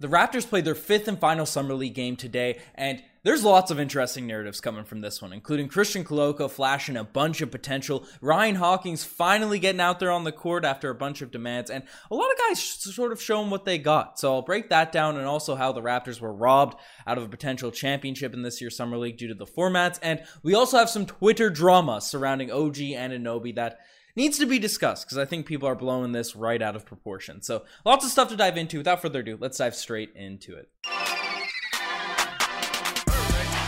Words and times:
The 0.00 0.06
Raptors 0.06 0.48
played 0.48 0.64
their 0.64 0.76
fifth 0.76 1.08
and 1.08 1.18
final 1.18 1.44
Summer 1.44 1.74
League 1.74 1.94
game 1.94 2.14
today, 2.14 2.60
and 2.76 3.02
there's 3.24 3.42
lots 3.42 3.72
of 3.72 3.80
interesting 3.80 4.28
narratives 4.28 4.60
coming 4.60 4.84
from 4.84 5.00
this 5.00 5.20
one, 5.20 5.32
including 5.32 5.66
Christian 5.66 6.04
Koloko 6.04 6.48
flashing 6.48 6.96
a 6.96 7.02
bunch 7.02 7.40
of 7.40 7.50
potential, 7.50 8.06
Ryan 8.20 8.54
Hawkins 8.54 9.02
finally 9.02 9.58
getting 9.58 9.80
out 9.80 9.98
there 9.98 10.12
on 10.12 10.22
the 10.22 10.30
court 10.30 10.64
after 10.64 10.88
a 10.88 10.94
bunch 10.94 11.20
of 11.20 11.32
demands, 11.32 11.68
and 11.68 11.82
a 12.12 12.14
lot 12.14 12.30
of 12.30 12.38
guys 12.38 12.62
sort 12.62 13.10
of 13.10 13.20
showing 13.20 13.50
what 13.50 13.64
they 13.64 13.76
got. 13.76 14.20
So 14.20 14.34
I'll 14.34 14.42
break 14.42 14.68
that 14.68 14.92
down 14.92 15.16
and 15.16 15.26
also 15.26 15.56
how 15.56 15.72
the 15.72 15.82
Raptors 15.82 16.20
were 16.20 16.32
robbed 16.32 16.78
out 17.04 17.18
of 17.18 17.24
a 17.24 17.28
potential 17.28 17.72
championship 17.72 18.34
in 18.34 18.42
this 18.42 18.60
year's 18.60 18.76
Summer 18.76 18.98
League 18.98 19.16
due 19.16 19.26
to 19.26 19.34
the 19.34 19.46
formats, 19.46 19.98
and 20.00 20.22
we 20.44 20.54
also 20.54 20.78
have 20.78 20.88
some 20.88 21.06
Twitter 21.06 21.50
drama 21.50 22.00
surrounding 22.00 22.52
OG 22.52 22.76
Anunoby 22.76 23.52
that 23.56 23.80
needs 24.18 24.36
to 24.36 24.46
be 24.46 24.58
discussed 24.58 25.06
because 25.06 25.16
I 25.16 25.24
think 25.24 25.46
people 25.46 25.68
are 25.68 25.76
blowing 25.76 26.10
this 26.10 26.34
right 26.34 26.60
out 26.60 26.74
of 26.74 26.84
proportion. 26.84 27.40
So 27.40 27.62
lots 27.84 28.04
of 28.04 28.10
stuff 28.10 28.28
to 28.30 28.36
dive 28.36 28.56
into. 28.56 28.78
Without 28.78 29.00
further 29.00 29.20
ado, 29.20 29.38
let's 29.40 29.58
dive 29.58 29.76
straight 29.76 30.10
into 30.16 30.56
it. 30.56 30.68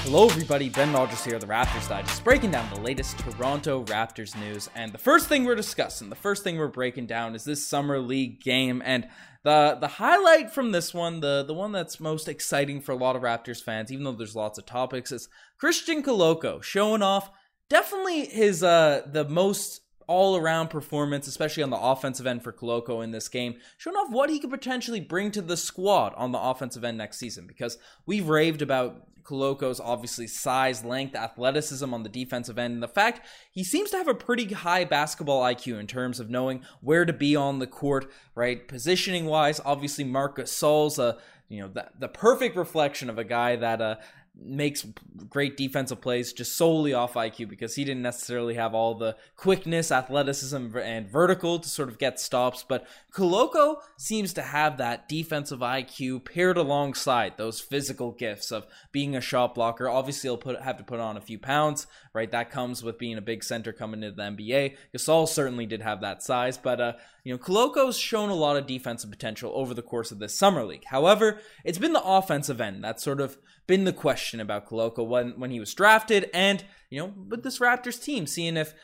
Hello, 0.03 0.27
everybody. 0.27 0.69
Ben 0.69 0.93
Rogers 0.93 1.25
here, 1.25 1.39
the 1.39 1.47
Raptors 1.47 1.89
Digest, 1.89 2.25
breaking 2.25 2.51
down 2.51 2.69
the 2.75 2.81
latest 2.81 3.17
Toronto 3.21 3.85
Raptors 3.85 4.37
news. 4.41 4.69
And 4.75 4.93
the 4.93 4.99
first 4.99 5.29
thing 5.29 5.45
we're 5.45 5.55
discussing, 5.55 6.11
the 6.11 6.17
first 6.17 6.43
thing 6.43 6.59
we're 6.59 6.67
breaking 6.67 7.07
down, 7.07 7.37
is 7.37 7.45
this 7.45 7.65
summer 7.65 8.01
league 8.01 8.41
game. 8.41 8.83
And 8.85 9.07
the 9.45 9.79
the 9.81 9.87
highlight 9.87 10.51
from 10.51 10.73
this 10.73 10.93
one, 10.93 11.21
the 11.21 11.45
the 11.47 11.55
one 11.55 11.71
that's 11.71 12.01
most 12.01 12.29
exciting 12.29 12.81
for 12.81 12.91
a 12.91 12.97
lot 12.97 13.15
of 13.15 13.23
Raptors 13.23 13.63
fans, 13.63 13.93
even 13.93 14.03
though 14.03 14.11
there's 14.11 14.35
lots 14.35 14.59
of 14.59 14.67
topics, 14.67 15.13
is 15.13 15.29
Christian 15.59 16.03
Koloko 16.03 16.61
showing 16.61 17.03
off 17.03 17.31
definitely 17.69 18.27
his 18.27 18.65
uh 18.65 19.03
the 19.07 19.29
most 19.29 19.83
all 20.11 20.37
around 20.37 20.71
performance, 20.71 21.29
especially 21.29 21.63
on 21.63 21.71
the 21.71 21.79
offensive 21.79 22.27
end 22.27 22.43
for 22.43 22.53
Koloko 22.53 23.03
in 23.05 23.13
this 23.13 23.29
game, 23.29 23.55
showing 23.79 23.95
off 23.95 24.11
what 24.11 24.29
he 24.29 24.41
could 24.41 24.51
potentially 24.51 24.99
bring 24.99 25.31
to 25.31 25.41
the 25.41 25.57
squad 25.57 26.13
on 26.17 26.33
the 26.33 26.39
offensive 26.39 26.83
end 26.83 26.99
next 26.99 27.19
season. 27.19 27.47
Because 27.47 27.79
we've 28.07 28.29
raved 28.29 28.61
about 28.61 29.07
Koloko's 29.23 29.79
obviously 29.79 30.27
size, 30.27 30.85
length, 30.85 31.15
athleticism 31.15 31.95
on 31.95 32.03
the 32.03 32.09
defensive 32.09 32.59
end, 32.59 32.75
and 32.75 32.83
the 32.83 32.89
fact 32.89 33.25
he 33.53 33.63
seems 33.63 33.91
to 33.91 33.99
have 33.99 34.09
a 34.09 34.15
pretty 34.15 34.53
high 34.53 34.85
basketball 34.85 35.43
IQ 35.43 35.79
in 35.79 35.87
terms 35.87 36.19
of 36.19 36.29
knowing 36.29 36.63
where 36.81 37.05
to 37.05 37.13
be 37.13 37.37
on 37.37 37.61
the 37.61 37.69
court, 37.69 38.11
right? 38.35 38.67
Positioning 38.67 39.27
wise, 39.27 39.61
obviously 39.65 40.03
Marcus 40.03 40.51
Gasol's 40.51 40.99
a 40.99 41.19
you 41.49 41.61
know 41.61 41.69
the, 41.69 41.87
the 41.99 42.09
perfect 42.09 42.57
reflection 42.57 43.11
of 43.11 43.19
a 43.19 43.25
guy 43.25 43.57
that 43.57 43.81
uh, 43.81 43.97
makes 44.35 44.87
great 45.29 45.57
defensive 45.57 46.01
plays 46.01 46.33
just 46.33 46.57
solely 46.57 46.95
off 46.95 47.15
IQ 47.15 47.49
because 47.49 47.75
he 47.75 47.85
didn't 47.85 48.03
necessarily 48.03 48.55
have 48.55 48.75
all 48.75 48.95
the 48.95 49.17
quickness, 49.37 49.91
athleticism, 49.93 50.77
and 50.77 51.09
vertical 51.09 51.59
to 51.59 51.69
sort 51.69 51.89
of 51.89 51.99
get 51.99 52.19
stops. 52.19 52.65
But 52.67 52.87
Koloko 53.13 53.77
seems 53.97 54.33
to 54.35 54.43
have 54.43 54.79
that 54.79 55.09
defensive 55.09 55.61
IQ 55.61 56.25
paired 56.25 56.57
alongside 56.57 57.37
those 57.37 57.61
physical 57.61 58.13
gifts 58.13 58.51
of 58.51 58.67
being 58.93 59.15
a 59.15 59.21
shot 59.21 59.55
blocker. 59.55 59.89
Obviously, 59.89 60.29
he'll 60.29 60.39
put 60.39 60.61
have 60.61 60.79
to 60.79 60.85
put 60.85 61.01
on 61.01 61.17
a 61.17 61.21
few 61.21 61.39
pounds, 61.39 61.87
right? 62.13 62.31
That 62.31 62.51
comes 62.51 62.83
with 62.83 62.99
being 62.99 63.19
a 63.19 63.23
big 63.23 63.45
center 63.45 63.73
coming 63.73 64.03
into 64.03 64.17
the 64.17 64.23
NBA. 64.23 64.77
Gasol 64.95 65.29
certainly 65.29 65.67
did 65.67 65.83
have 65.83 66.01
that 66.01 66.23
size, 66.23 66.59
but 66.59 66.81
uh, 66.81 66.93
you 67.25 67.33
know, 67.33 67.39
Koloko's 67.39 67.99
shown 67.99 68.31
a 68.31 68.35
lot 68.35 68.57
of 68.57 68.67
defensive 68.67 69.11
potential 69.11 69.53
over 69.55 69.75
the 69.75 69.83
course 69.83 70.11
of 70.11 70.19
this 70.19 70.37
summer 70.37 70.65
league. 70.65 70.85
However, 70.87 71.41
it's 71.65 71.79
been 71.79 71.93
the 71.93 72.05
offensive 72.05 72.61
end 72.61 72.83
that's 72.83 73.03
sort 73.03 73.21
of 73.21 73.39
been 73.67 73.85
the 73.85 73.93
question 73.93 74.41
about 74.41 74.69
Koloko 74.69 75.07
when 75.07 75.39
when 75.39 75.51
he 75.51 75.61
was 75.61 75.73
drafted, 75.75 76.29
and 76.35 76.65
you 76.91 77.01
know, 77.01 77.13
with 77.29 77.45
this 77.45 77.61
Raptors 77.61 78.03
team, 78.03 78.27
seeing 78.27 78.57
if 78.57 78.75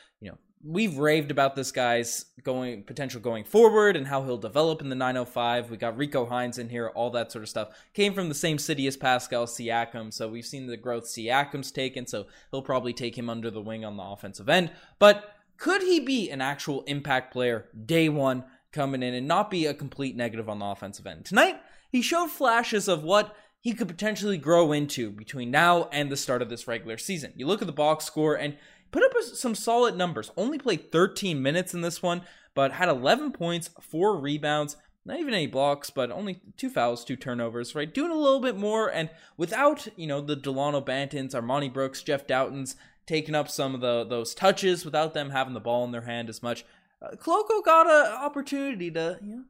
we've 0.63 0.97
raved 0.97 1.31
about 1.31 1.55
this 1.55 1.71
guy's 1.71 2.25
going 2.43 2.83
potential 2.83 3.21
going 3.21 3.43
forward 3.43 3.95
and 3.95 4.07
how 4.07 4.23
he'll 4.23 4.37
develop 4.37 4.81
in 4.81 4.89
the 4.89 4.95
905. 4.95 5.69
We 5.69 5.77
got 5.77 5.97
Rico 5.97 6.25
Hines 6.25 6.57
in 6.57 6.69
here, 6.69 6.89
all 6.89 7.09
that 7.11 7.31
sort 7.31 7.43
of 7.43 7.49
stuff. 7.49 7.69
Came 7.93 8.13
from 8.13 8.29
the 8.29 8.35
same 8.35 8.57
city 8.57 8.87
as 8.87 8.97
Pascal 8.97 9.45
Siakam, 9.45 10.11
so 10.11 10.27
we've 10.27 10.45
seen 10.45 10.67
the 10.67 10.77
growth 10.77 11.05
Siakam's 11.05 11.71
taken, 11.71 12.07
so 12.07 12.25
he'll 12.51 12.61
probably 12.61 12.93
take 12.93 13.17
him 13.17 13.29
under 13.29 13.51
the 13.51 13.61
wing 13.61 13.85
on 13.85 13.97
the 13.97 14.03
offensive 14.03 14.49
end. 14.49 14.71
But 14.99 15.35
could 15.57 15.81
he 15.81 15.99
be 15.99 16.29
an 16.29 16.41
actual 16.41 16.83
impact 16.83 17.31
player 17.31 17.69
day 17.85 18.09
one 18.09 18.43
coming 18.71 19.03
in 19.03 19.13
and 19.13 19.27
not 19.27 19.49
be 19.49 19.65
a 19.65 19.73
complete 19.73 20.15
negative 20.15 20.49
on 20.49 20.59
the 20.59 20.65
offensive 20.65 21.07
end? 21.07 21.25
Tonight, 21.25 21.59
he 21.89 22.01
showed 22.01 22.29
flashes 22.29 22.87
of 22.87 23.03
what 23.03 23.35
he 23.59 23.73
could 23.73 23.87
potentially 23.87 24.37
grow 24.37 24.71
into 24.71 25.11
between 25.11 25.51
now 25.51 25.89
and 25.91 26.11
the 26.11 26.17
start 26.17 26.41
of 26.41 26.49
this 26.49 26.67
regular 26.67 26.97
season. 26.97 27.33
You 27.35 27.47
look 27.47 27.61
at 27.61 27.67
the 27.67 27.73
box 27.73 28.05
score 28.05 28.35
and 28.35 28.55
put 28.91 29.03
up 29.03 29.11
some 29.23 29.55
solid 29.55 29.95
numbers. 29.95 30.31
Only 30.37 30.57
played 30.57 30.91
13 30.91 31.41
minutes 31.41 31.73
in 31.73 31.81
this 31.81 32.01
one, 32.01 32.21
but 32.53 32.73
had 32.73 32.89
11 32.89 33.31
points, 33.31 33.69
four 33.81 34.17
rebounds, 34.17 34.77
not 35.05 35.19
even 35.19 35.33
any 35.33 35.47
blocks, 35.47 35.89
but 35.89 36.11
only 36.11 36.41
two 36.57 36.69
fouls, 36.69 37.05
two 37.05 37.15
turnovers, 37.15 37.75
right? 37.75 37.93
Doing 37.93 38.11
a 38.11 38.15
little 38.15 38.41
bit 38.41 38.57
more, 38.57 38.91
and 38.91 39.09
without, 39.37 39.87
you 39.95 40.05
know, 40.05 40.19
the 40.19 40.35
Dalano 40.35 40.85
Bantons, 40.85 41.33
Armoni 41.33 41.71
Brooks, 41.71 42.03
Jeff 42.03 42.27
Dowtins 42.27 42.75
taking 43.05 43.35
up 43.35 43.49
some 43.49 43.73
of 43.73 43.79
the 43.79 44.03
those 44.03 44.35
touches 44.35 44.83
without 44.83 45.13
them 45.13 45.29
having 45.29 45.53
the 45.53 45.61
ball 45.61 45.85
in 45.85 45.91
their 45.91 46.01
hand 46.01 46.29
as 46.29 46.43
much. 46.43 46.65
Uh, 47.01 47.15
got 47.63 47.89
an 47.89 48.11
opportunity 48.13 48.91
to, 48.91 49.17
you 49.23 49.35
know, 49.35 49.43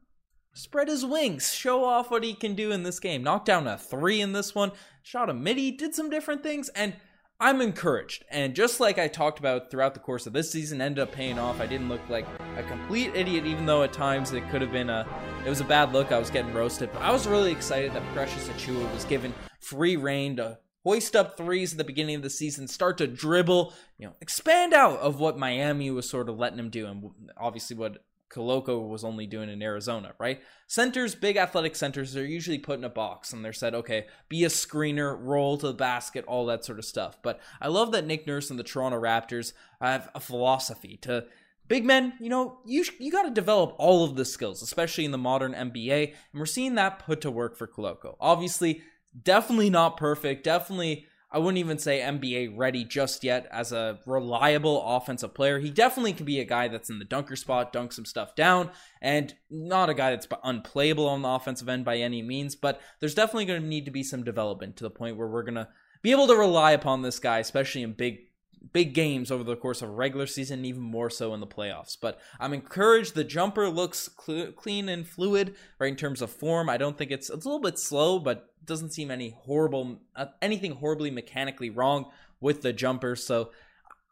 spread 0.53 0.87
his 0.87 1.05
wings, 1.05 1.53
show 1.53 1.83
off 1.83 2.11
what 2.11 2.23
he 2.23 2.33
can 2.33 2.55
do 2.55 2.71
in 2.71 2.83
this 2.83 2.99
game. 2.99 3.23
Knocked 3.23 3.45
down 3.45 3.67
a 3.67 3.77
three 3.77 4.21
in 4.21 4.33
this 4.33 4.53
one, 4.53 4.71
shot 5.01 5.29
a 5.29 5.33
midi, 5.33 5.71
did 5.71 5.95
some 5.95 6.09
different 6.09 6.43
things, 6.43 6.69
and 6.69 6.95
I'm 7.39 7.61
encouraged. 7.61 8.25
And 8.31 8.55
just 8.55 8.79
like 8.79 8.97
I 8.97 9.07
talked 9.07 9.37
about 9.37 9.69
throughout 9.69 9.93
the 9.93 9.99
course 9.99 10.25
of 10.25 10.33
this 10.33 10.51
season, 10.51 10.81
ended 10.81 11.03
up 11.03 11.11
paying 11.11 11.37
off. 11.37 11.61
I 11.61 11.67
didn't 11.67 11.87
look 11.87 12.01
like 12.09 12.25
a 12.57 12.63
complete 12.63 13.15
idiot, 13.15 13.45
even 13.45 13.67
though 13.67 13.83
at 13.83 13.93
times 13.93 14.33
it 14.33 14.49
could 14.49 14.61
have 14.61 14.71
been 14.71 14.89
a 14.89 15.07
it 15.45 15.49
was 15.49 15.61
a 15.61 15.65
bad 15.65 15.93
look. 15.93 16.11
I 16.11 16.17
was 16.17 16.31
getting 16.31 16.53
roasted, 16.53 16.89
but 16.91 17.03
I 17.03 17.11
was 17.11 17.27
really 17.27 17.51
excited 17.51 17.93
that 17.93 18.03
Precious 18.13 18.47
Achiuwa 18.49 18.91
was 18.91 19.05
given 19.05 19.35
free 19.59 19.97
reign 19.97 20.37
to 20.37 20.57
hoist 20.83 21.15
up 21.15 21.37
threes 21.37 21.73
at 21.73 21.77
the 21.77 21.83
beginning 21.83 22.15
of 22.15 22.21
the 22.21 22.29
season, 22.29 22.67
start 22.67 22.97
to 22.97 23.05
dribble, 23.05 23.73
you 23.97 24.07
know, 24.07 24.13
expand 24.21 24.73
out 24.73 24.97
of 24.99 25.19
what 25.19 25.37
Miami 25.37 25.91
was 25.91 26.09
sort 26.09 26.29
of 26.29 26.39
letting 26.39 26.57
him 26.57 26.69
do, 26.69 26.87
and 26.87 27.03
obviously 27.37 27.75
what 27.75 28.03
Koloko 28.29 28.87
was 28.87 29.03
only 29.03 29.25
doing 29.25 29.49
in 29.49 29.61
Arizona, 29.61 30.13
right? 30.19 30.41
Centers, 30.67 31.15
big 31.15 31.37
athletic 31.37 31.75
centers, 31.75 32.13
they're 32.13 32.25
usually 32.25 32.57
put 32.57 32.77
in 32.77 32.83
a 32.83 32.89
box 32.89 33.31
and 33.33 33.43
they're 33.43 33.53
said, 33.53 33.73
okay, 33.73 34.07
be 34.29 34.43
a 34.43 34.49
screener, 34.49 35.17
roll 35.19 35.57
to 35.57 35.67
the 35.67 35.73
basket, 35.73 36.25
all 36.25 36.45
that 36.47 36.65
sort 36.65 36.79
of 36.79 36.85
stuff. 36.85 37.17
But 37.21 37.39
I 37.61 37.67
love 37.67 37.91
that 37.93 38.05
Nick 38.05 38.27
Nurse 38.27 38.49
and 38.49 38.59
the 38.59 38.63
Toronto 38.63 38.99
Raptors 38.99 39.53
have 39.81 40.09
a 40.13 40.19
philosophy 40.19 40.97
to 41.03 41.25
big 41.67 41.85
men, 41.85 42.13
you 42.19 42.29
know, 42.29 42.59
you 42.65 42.85
you 42.99 43.11
got 43.11 43.23
to 43.23 43.31
develop 43.31 43.75
all 43.77 44.03
of 44.03 44.15
the 44.15 44.25
skills, 44.25 44.61
especially 44.61 45.05
in 45.05 45.11
the 45.11 45.17
modern 45.17 45.53
NBA, 45.53 46.07
and 46.07 46.39
we're 46.39 46.45
seeing 46.45 46.75
that 46.75 46.99
put 46.99 47.21
to 47.21 47.31
work 47.31 47.55
for 47.55 47.67
Koloko. 47.67 48.15
Obviously, 48.19 48.81
definitely 49.23 49.69
not 49.69 49.97
perfect, 49.97 50.43
definitely 50.43 51.05
I 51.29 51.39
wouldn't 51.39 51.57
even 51.57 51.77
say 51.77 51.99
NBA 51.99 52.53
ready 52.55 52.85
just 52.85 53.23
yet 53.23 53.47
as 53.51 53.73
a 53.73 53.99
reliable 54.05 54.81
offensive 54.81 55.33
player. 55.33 55.59
He 55.59 55.69
definitely 55.69 56.13
can 56.13 56.25
be 56.25 56.39
a 56.39 56.45
guy 56.45 56.69
that's 56.69 56.89
in 56.89 56.99
the 56.99 57.05
dunker 57.05 57.35
spot, 57.35 57.73
dunk 57.73 57.91
some 57.91 58.05
stuff 58.05 58.33
down, 58.33 58.69
and 59.01 59.33
not 59.49 59.89
a 59.89 59.93
guy 59.93 60.11
that's 60.11 60.27
unplayable 60.43 61.07
on 61.07 61.21
the 61.21 61.27
offensive 61.27 61.67
end 61.67 61.83
by 61.83 61.97
any 61.97 62.21
means. 62.21 62.55
But 62.55 62.79
there's 63.01 63.15
definitely 63.15 63.45
going 63.45 63.61
to 63.61 63.67
need 63.67 63.85
to 63.85 63.91
be 63.91 64.03
some 64.03 64.23
development 64.23 64.77
to 64.77 64.85
the 64.85 64.89
point 64.89 65.17
where 65.17 65.27
we're 65.27 65.43
going 65.43 65.55
to 65.55 65.67
be 66.01 66.11
able 66.11 66.27
to 66.27 66.35
rely 66.35 66.71
upon 66.71 67.01
this 67.01 67.19
guy, 67.19 67.39
especially 67.39 67.83
in 67.83 67.91
big 67.91 68.26
big 68.73 68.93
games 68.93 69.31
over 69.31 69.43
the 69.43 69.55
course 69.55 69.81
of 69.81 69.89
regular 69.89 70.27
season, 70.27 70.65
even 70.65 70.81
more 70.81 71.09
so 71.09 71.33
in 71.33 71.39
the 71.39 71.47
playoffs. 71.47 71.97
But 71.99 72.19
I'm 72.39 72.53
encouraged. 72.53 73.15
The 73.15 73.23
jumper 73.23 73.69
looks 73.69 74.09
cl- 74.25 74.51
clean 74.51 74.89
and 74.89 75.07
fluid, 75.07 75.55
right 75.79 75.91
in 75.91 75.95
terms 75.95 76.21
of 76.21 76.31
form. 76.31 76.69
I 76.69 76.77
don't 76.77 76.97
think 76.97 77.11
it's 77.11 77.29
it's 77.29 77.45
a 77.45 77.49
little 77.49 77.61
bit 77.61 77.79
slow, 77.79 78.19
but 78.19 78.51
doesn't 78.65 78.93
seem 78.93 79.11
any 79.11 79.29
horrible 79.29 80.01
uh, 80.15 80.27
anything 80.41 80.73
horribly 80.73 81.11
mechanically 81.11 81.69
wrong 81.69 82.11
with 82.39 82.61
the 82.61 82.73
jumper. 82.73 83.15
So 83.15 83.51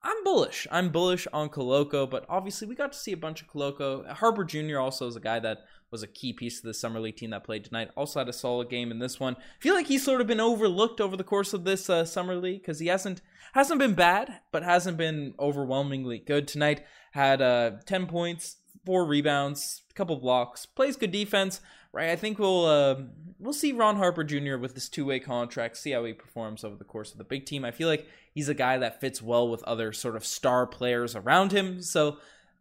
I'm 0.03 0.23
bullish. 0.23 0.67
I'm 0.71 0.89
bullish 0.89 1.27
on 1.33 1.49
Koloko, 1.49 2.09
but 2.09 2.25
obviously 2.29 2.67
we 2.67 2.75
got 2.75 2.93
to 2.93 2.99
see 2.99 3.11
a 3.11 3.17
bunch 3.17 3.41
of 3.41 3.47
Koloko. 3.47 4.07
Harper 4.07 4.43
Jr. 4.43 4.77
also 4.79 5.07
is 5.07 5.15
a 5.15 5.19
guy 5.21 5.39
that 5.39 5.65
was 5.95 6.03
a 6.03 6.07
key 6.07 6.33
piece 6.33 6.57
of 6.57 6.65
the 6.65 6.73
summer 6.73 6.99
league 6.99 7.15
team 7.15 7.29
that 7.29 7.45
played 7.45 7.63
tonight. 7.63 7.89
Also 7.95 8.19
had 8.19 8.27
a 8.27 8.33
solid 8.33 8.69
game 8.69 8.91
in 8.91 8.99
this 8.99 9.17
one. 9.17 9.37
I 9.37 9.61
feel 9.61 9.75
like 9.75 9.87
he's 9.87 10.03
sort 10.03 10.19
of 10.19 10.27
been 10.27 10.41
overlooked 10.41 10.99
over 10.99 11.15
the 11.15 11.23
course 11.23 11.53
of 11.53 11.63
this 11.63 11.89
uh, 11.89 12.03
summer 12.03 12.35
league 12.35 12.61
because 12.61 12.79
he 12.79 12.87
hasn't 12.87 13.21
hasn't 13.53 13.79
been 13.79 13.93
bad, 13.93 14.41
but 14.51 14.63
hasn't 14.63 14.97
been 14.97 15.33
overwhelmingly 15.39 16.19
good 16.19 16.49
tonight. 16.49 16.83
Had 17.13 17.41
uh, 17.41 17.71
ten 17.85 18.07
points, 18.07 18.57
four 18.85 19.05
rebounds, 19.05 19.83
a 19.89 19.93
couple 19.93 20.17
blocks, 20.17 20.65
plays 20.65 20.97
good 20.97 21.11
defense. 21.11 21.61
Right, 21.93 22.09
I 22.09 22.17
think 22.17 22.39
we'll 22.39 22.65
uh, 22.65 22.95
we'll 23.39 23.53
see 23.53 23.71
Ron 23.71 23.95
Harper 23.95 24.25
Jr. 24.25 24.57
with 24.57 24.73
this 24.73 24.89
two 24.89 25.05
way 25.05 25.21
contract, 25.21 25.77
see 25.77 25.91
how 25.91 26.03
he 26.03 26.11
performs 26.11 26.65
over 26.65 26.75
the 26.75 26.83
course 26.83 27.13
of 27.13 27.17
the 27.17 27.23
big 27.23 27.45
team. 27.45 27.63
I 27.63 27.71
feel 27.71 27.87
like 27.87 28.05
he's 28.33 28.49
a 28.49 28.53
guy 28.53 28.77
that 28.79 28.99
fits 28.99 29.21
well 29.21 29.47
with 29.47 29.63
other 29.63 29.93
sort 29.93 30.17
of 30.17 30.25
star 30.25 30.67
players 30.67 31.15
around 31.15 31.53
him. 31.53 31.81
So 31.81 32.17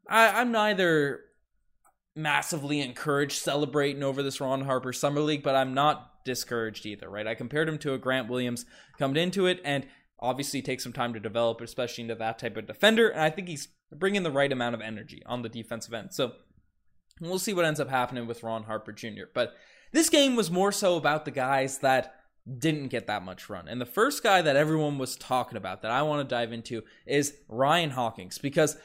I, 0.09 0.41
I'm 0.41 0.53
neither 0.53 1.23
massively 2.17 2.81
encouraged 2.81 3.39
celebrating 3.39 4.03
over 4.03 4.23
this 4.23 4.41
Ron 4.41 4.63
Harper 4.63 4.93
Summer 4.93 5.21
League, 5.21 5.43
but 5.43 5.57
I'm 5.57 5.75
not 5.75 6.25
discouraged 6.25 6.87
either, 6.87 7.09
right? 7.09 7.27
I 7.27 7.35
compared 7.35 7.69
him 7.69 7.79
to 7.79 7.95
a 7.95 7.99
Grant 7.99 8.29
Williams 8.29 8.65
coming 8.99 9.23
into 9.23 9.47
it, 9.47 9.61
and 9.65 9.87
obviously 10.21 10.63
takes 10.63 10.83
some 10.83 10.93
time 10.93 11.13
to 11.13 11.21
develop, 11.21 11.61
especially 11.61 12.03
into 12.03 12.15
that 12.15 12.39
type 12.39 12.57
of 12.57 12.67
defender. 12.67 13.09
And 13.09 13.21
I 13.21 13.31
think 13.31 13.49
he's 13.49 13.69
bringing 13.93 14.23
the 14.23 14.31
right 14.31 14.51
amount 14.51 14.75
of 14.75 14.81
energy 14.81 15.23
on 15.27 15.43
the 15.43 15.49
defensive 15.49 15.93
end. 15.93 16.15
So 16.15 16.33
we'll 17.21 17.39
see 17.39 17.53
what 17.53 17.65
ends 17.65 17.81
up 17.81 17.91
happening 17.91 18.27
with 18.27 18.43
Ron 18.43 18.65
Harper 18.65 18.93
Jr. 18.93 19.25
But 19.33 19.55
this 19.93 20.09
game 20.09 20.35
was 20.35 20.51
more 20.51 20.73
so 20.73 20.97
about 20.97 21.25
the 21.25 21.31
guys 21.31 21.79
that 21.79 22.15
didn't 22.59 22.89
get 22.89 23.07
that 23.07 23.25
much 23.25 23.49
run. 23.49 23.69
And 23.69 23.81
the 23.81 23.87
first 23.87 24.23
guy 24.23 24.43
that 24.43 24.57
everyone 24.57 24.99
was 24.99 25.17
talking 25.17 25.57
about 25.57 25.83
that 25.83 25.91
I 25.91 26.03
want 26.03 26.29
to 26.29 26.35
dive 26.35 26.53
into 26.53 26.83
is 27.07 27.35
Ryan 27.49 27.91
Hawkins 27.91 28.39
because 28.39 28.77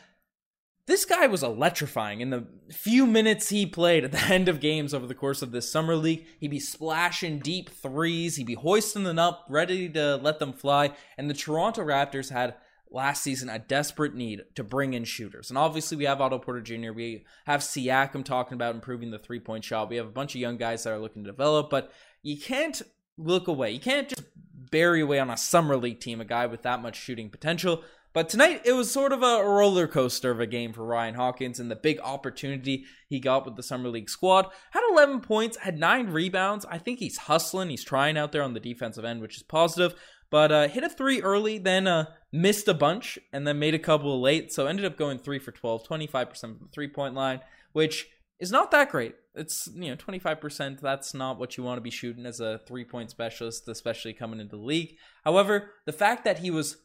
this 0.89 1.05
guy 1.05 1.27
was 1.27 1.43
electrifying 1.43 2.19
in 2.19 2.31
the 2.31 2.45
few 2.71 3.05
minutes 3.05 3.49
he 3.49 3.65
played 3.65 4.03
at 4.03 4.11
the 4.11 4.23
end 4.33 4.49
of 4.49 4.59
games 4.59 4.93
over 4.93 5.05
the 5.05 5.13
course 5.13 5.41
of 5.41 5.51
this 5.51 5.71
summer 5.71 5.95
league. 5.95 6.25
He'd 6.39 6.49
be 6.49 6.59
splashing 6.59 7.39
deep 7.39 7.69
threes, 7.69 8.35
he'd 8.35 8.47
be 8.47 8.55
hoisting 8.55 9.03
them 9.03 9.19
up, 9.19 9.45
ready 9.49 9.87
to 9.89 10.15
let 10.17 10.39
them 10.39 10.51
fly. 10.51 10.91
And 11.17 11.29
the 11.29 11.35
Toronto 11.35 11.83
Raptors 11.83 12.31
had 12.31 12.55
last 12.91 13.21
season 13.21 13.49
a 13.49 13.59
desperate 13.59 14.15
need 14.15 14.45
to 14.55 14.63
bring 14.63 14.93
in 14.93 15.03
shooters. 15.03 15.49
And 15.49 15.57
obviously, 15.57 15.95
we 15.95 16.05
have 16.05 16.21
Otto 16.21 16.39
Porter 16.39 16.61
Jr., 16.61 16.91
we 16.91 17.25
have 17.45 17.61
Siakam 17.61 18.25
talking 18.25 18.55
about 18.55 18.73
improving 18.73 19.11
the 19.11 19.19
three 19.19 19.39
point 19.39 19.63
shot. 19.63 19.89
We 19.89 19.97
have 19.97 20.07
a 20.07 20.11
bunch 20.11 20.33
of 20.33 20.41
young 20.41 20.57
guys 20.57 20.83
that 20.83 20.93
are 20.93 20.99
looking 20.99 21.23
to 21.23 21.29
develop, 21.31 21.69
but 21.69 21.91
you 22.23 22.39
can't 22.39 22.81
look 23.17 23.47
away. 23.47 23.71
You 23.71 23.79
can't 23.79 24.09
just 24.09 24.23
bury 24.71 25.01
away 25.01 25.19
on 25.19 25.29
a 25.29 25.37
summer 25.37 25.77
league 25.77 25.99
team 25.99 26.21
a 26.21 26.25
guy 26.25 26.45
with 26.45 26.63
that 26.63 26.81
much 26.81 26.95
shooting 26.95 27.29
potential. 27.29 27.83
But 28.11 28.27
tonight 28.27 28.61
it 28.65 28.73
was 28.73 28.91
sort 28.91 29.13
of 29.13 29.21
a 29.21 29.43
roller 29.43 29.87
coaster 29.87 30.31
of 30.31 30.39
a 30.39 30.47
game 30.47 30.73
for 30.73 30.83
Ryan 30.83 31.13
Hawkins 31.13 31.59
and 31.59 31.69
the 31.69 31.75
big 31.75 31.99
opportunity 31.99 32.85
he 33.07 33.19
got 33.19 33.45
with 33.45 33.55
the 33.55 33.61
summer 33.61 33.89
league 33.89 34.09
squad. 34.09 34.47
Had 34.71 34.81
11 34.91 35.21
points, 35.21 35.57
had 35.57 35.77
9 35.77 36.07
rebounds. 36.07 36.65
I 36.65 36.79
think 36.79 36.99
he's 36.99 37.17
hustling, 37.17 37.69
he's 37.69 37.83
trying 37.83 38.17
out 38.17 38.31
there 38.31 38.41
on 38.41 38.53
the 38.53 38.59
defensive 38.59 39.05
end, 39.05 39.21
which 39.21 39.37
is 39.37 39.43
positive. 39.43 39.93
But 40.31 40.51
uh, 40.51 40.67
hit 40.67 40.83
a 40.83 40.89
3 40.89 41.21
early, 41.21 41.59
then 41.59 41.85
uh, 41.85 42.05
missed 42.31 42.67
a 42.67 42.73
bunch 42.73 43.19
and 43.31 43.45
then 43.45 43.59
made 43.59 43.75
a 43.75 43.79
couple 43.79 44.19
late, 44.19 44.51
so 44.51 44.65
ended 44.65 44.85
up 44.85 44.97
going 44.97 45.19
3 45.19 45.37
for 45.37 45.51
12, 45.51 45.87
25% 45.87 46.39
from 46.39 46.57
the 46.61 46.67
three-point 46.71 47.13
line, 47.13 47.41
which 47.73 48.07
is 48.39 48.51
not 48.51 48.71
that 48.71 48.89
great. 48.89 49.15
It's, 49.35 49.69
you 49.73 49.89
know, 49.89 49.95
25%. 49.95 50.81
That's 50.81 51.13
not 51.13 51.37
what 51.37 51.57
you 51.57 51.63
want 51.63 51.77
to 51.77 51.81
be 51.81 51.91
shooting 51.91 52.25
as 52.25 52.39
a 52.39 52.59
three 52.67 52.83
point 52.83 53.11
specialist, 53.11 53.67
especially 53.67 54.13
coming 54.13 54.39
into 54.39 54.55
the 54.55 54.61
league. 54.61 54.97
However, 55.23 55.71
the 55.85 55.93
fact 55.93 56.25
that 56.25 56.39
he 56.39 56.49
was 56.49 56.77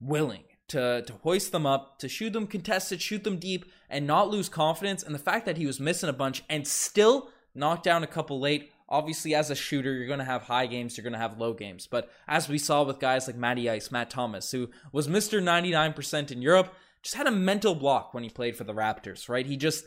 willing 0.00 0.44
to, 0.68 1.02
to 1.02 1.12
hoist 1.22 1.52
them 1.52 1.66
up, 1.66 1.98
to 2.00 2.08
shoot 2.08 2.32
them 2.32 2.46
contested, 2.46 3.00
shoot 3.00 3.24
them 3.24 3.38
deep, 3.38 3.64
and 3.88 4.06
not 4.06 4.30
lose 4.30 4.48
confidence, 4.48 5.02
and 5.02 5.14
the 5.14 5.20
fact 5.20 5.46
that 5.46 5.56
he 5.56 5.66
was 5.66 5.80
missing 5.80 6.08
a 6.08 6.12
bunch 6.12 6.42
and 6.48 6.66
still 6.66 7.30
knocked 7.54 7.84
down 7.84 8.02
a 8.02 8.08
couple 8.08 8.40
late. 8.40 8.72
Obviously, 8.88 9.34
as 9.34 9.50
a 9.50 9.56
shooter, 9.56 9.92
you're 9.92 10.06
going 10.06 10.20
to 10.20 10.24
have 10.24 10.42
high 10.42 10.66
games, 10.66 10.96
you're 10.96 11.02
going 11.02 11.12
to 11.12 11.18
have 11.18 11.38
low 11.38 11.52
games. 11.52 11.88
But 11.88 12.08
as 12.28 12.48
we 12.48 12.58
saw 12.58 12.84
with 12.84 13.00
guys 13.00 13.26
like 13.26 13.36
Matty 13.36 13.68
Ice, 13.68 13.90
Matt 13.90 14.10
Thomas, 14.10 14.52
who 14.52 14.70
was 14.92 15.08
Mr. 15.08 15.42
99% 15.42 16.30
in 16.30 16.42
Europe, 16.42 16.72
just 17.02 17.16
had 17.16 17.26
a 17.26 17.32
mental 17.32 17.74
block 17.74 18.14
when 18.14 18.22
he 18.22 18.30
played 18.30 18.56
for 18.56 18.64
the 18.64 18.74
Raptors, 18.74 19.28
right? 19.28 19.46
He 19.46 19.56
just 19.56 19.86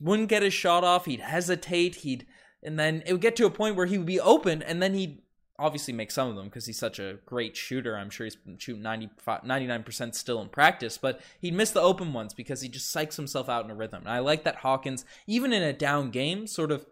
wouldn't 0.00 0.28
get 0.28 0.42
his 0.42 0.54
shot 0.54 0.82
off. 0.82 1.04
He'd 1.04 1.20
hesitate. 1.20 1.96
He'd 1.96 2.26
and 2.62 2.78
then 2.78 3.02
it 3.06 3.12
would 3.12 3.22
get 3.22 3.36
to 3.36 3.46
a 3.46 3.50
point 3.50 3.76
where 3.76 3.86
he 3.86 3.96
would 3.96 4.06
be 4.06 4.20
open, 4.20 4.62
and 4.62 4.82
then 4.82 4.94
he'd 4.94 5.22
obviously 5.58 5.94
make 5.94 6.10
some 6.10 6.28
of 6.28 6.36
them 6.36 6.46
because 6.46 6.66
he's 6.66 6.78
such 6.78 6.98
a 6.98 7.18
great 7.26 7.56
shooter. 7.56 7.96
I'm 7.96 8.10
sure 8.10 8.24
he's 8.24 8.36
been 8.36 8.58
shooting 8.58 8.82
99% 8.82 10.14
still 10.14 10.40
in 10.42 10.48
practice, 10.48 10.98
but 10.98 11.20
he'd 11.40 11.54
miss 11.54 11.70
the 11.70 11.80
open 11.80 12.12
ones 12.12 12.34
because 12.34 12.60
he 12.60 12.68
just 12.68 12.94
psychs 12.94 13.16
himself 13.16 13.48
out 13.48 13.64
in 13.64 13.70
a 13.70 13.74
rhythm. 13.74 14.02
And 14.02 14.10
I 14.10 14.18
like 14.18 14.44
that 14.44 14.56
Hawkins, 14.56 15.04
even 15.26 15.52
in 15.52 15.62
a 15.62 15.72
down 15.72 16.10
game, 16.10 16.46
sort 16.46 16.70
of 16.70 16.86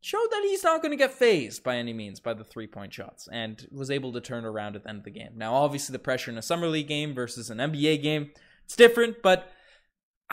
showed 0.00 0.28
that 0.30 0.42
he's 0.44 0.64
not 0.64 0.82
going 0.82 0.90
to 0.90 0.96
get 0.96 1.12
phased 1.12 1.62
by 1.62 1.76
any 1.76 1.92
means 1.92 2.18
by 2.18 2.34
the 2.34 2.44
three 2.44 2.66
point 2.66 2.92
shots 2.92 3.28
and 3.30 3.68
was 3.70 3.90
able 3.90 4.12
to 4.12 4.20
turn 4.20 4.44
around 4.44 4.74
at 4.76 4.82
the 4.82 4.88
end 4.88 4.98
of 4.98 5.04
the 5.04 5.10
game. 5.10 5.32
Now, 5.36 5.54
obviously, 5.54 5.92
the 5.92 5.98
pressure 5.98 6.30
in 6.30 6.38
a 6.38 6.42
summer 6.42 6.66
league 6.68 6.88
game 6.88 7.14
versus 7.14 7.50
an 7.50 7.58
NBA 7.58 8.02
game, 8.02 8.30
it's 8.64 8.76
different, 8.76 9.22
but 9.22 9.50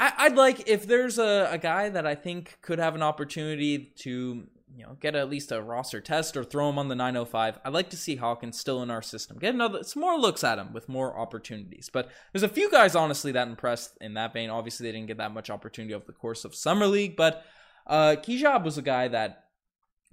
I, 0.02 0.30
would 0.30 0.38
like 0.38 0.70
if 0.70 0.88
there's 0.88 1.20
a, 1.20 1.50
a 1.52 1.58
guy 1.58 1.90
that 1.90 2.08
I 2.08 2.16
think 2.16 2.58
could 2.62 2.80
have 2.80 2.96
an 2.96 3.04
opportunity 3.04 3.94
to 3.98 4.48
you 4.80 4.86
know 4.86 4.96
get 5.02 5.14
at 5.14 5.30
least 5.30 5.52
a 5.52 5.62
roster 5.62 6.00
test 6.00 6.38
or 6.38 6.44
throw 6.44 6.70
him 6.70 6.80
on 6.80 6.88
the 6.88 6.96
905. 6.96 7.60
I'd 7.66 7.74
like 7.74 7.90
to 7.90 7.98
see 7.98 8.16
Hawkins 8.16 8.58
still 8.58 8.82
in 8.82 8.90
our 8.90 9.02
system. 9.02 9.38
Get 9.38 9.54
another 9.54 9.84
some 9.84 10.02
more 10.02 10.18
looks 10.18 10.42
at 10.42 10.58
him 10.58 10.72
with 10.72 10.88
more 10.88 11.20
opportunities. 11.20 11.90
But 11.92 12.10
there's 12.32 12.44
a 12.44 12.50
few 12.50 12.72
guys 12.72 12.96
honestly 12.96 13.34
that 13.34 13.50
impressed 13.50 13.98
in 14.00 14.14
that 14.14 14.32
vein. 14.32 14.50
Obviously 14.50 14.86
they 14.86 14.94
didn't 14.94 15.08
get 15.08 15.18
that 15.18 15.34
much 15.34 15.50
opportunity 15.50 15.94
over 15.94 16.06
the 16.06 16.14
course 16.14 16.46
of 16.46 16.56
summer 16.56 16.88
league, 16.88 17.18
but 17.18 17.44
uh 17.88 18.16
Kejab 18.24 18.64
was 18.64 18.78
a 18.78 18.82
guy 18.82 19.10
that 19.10 19.44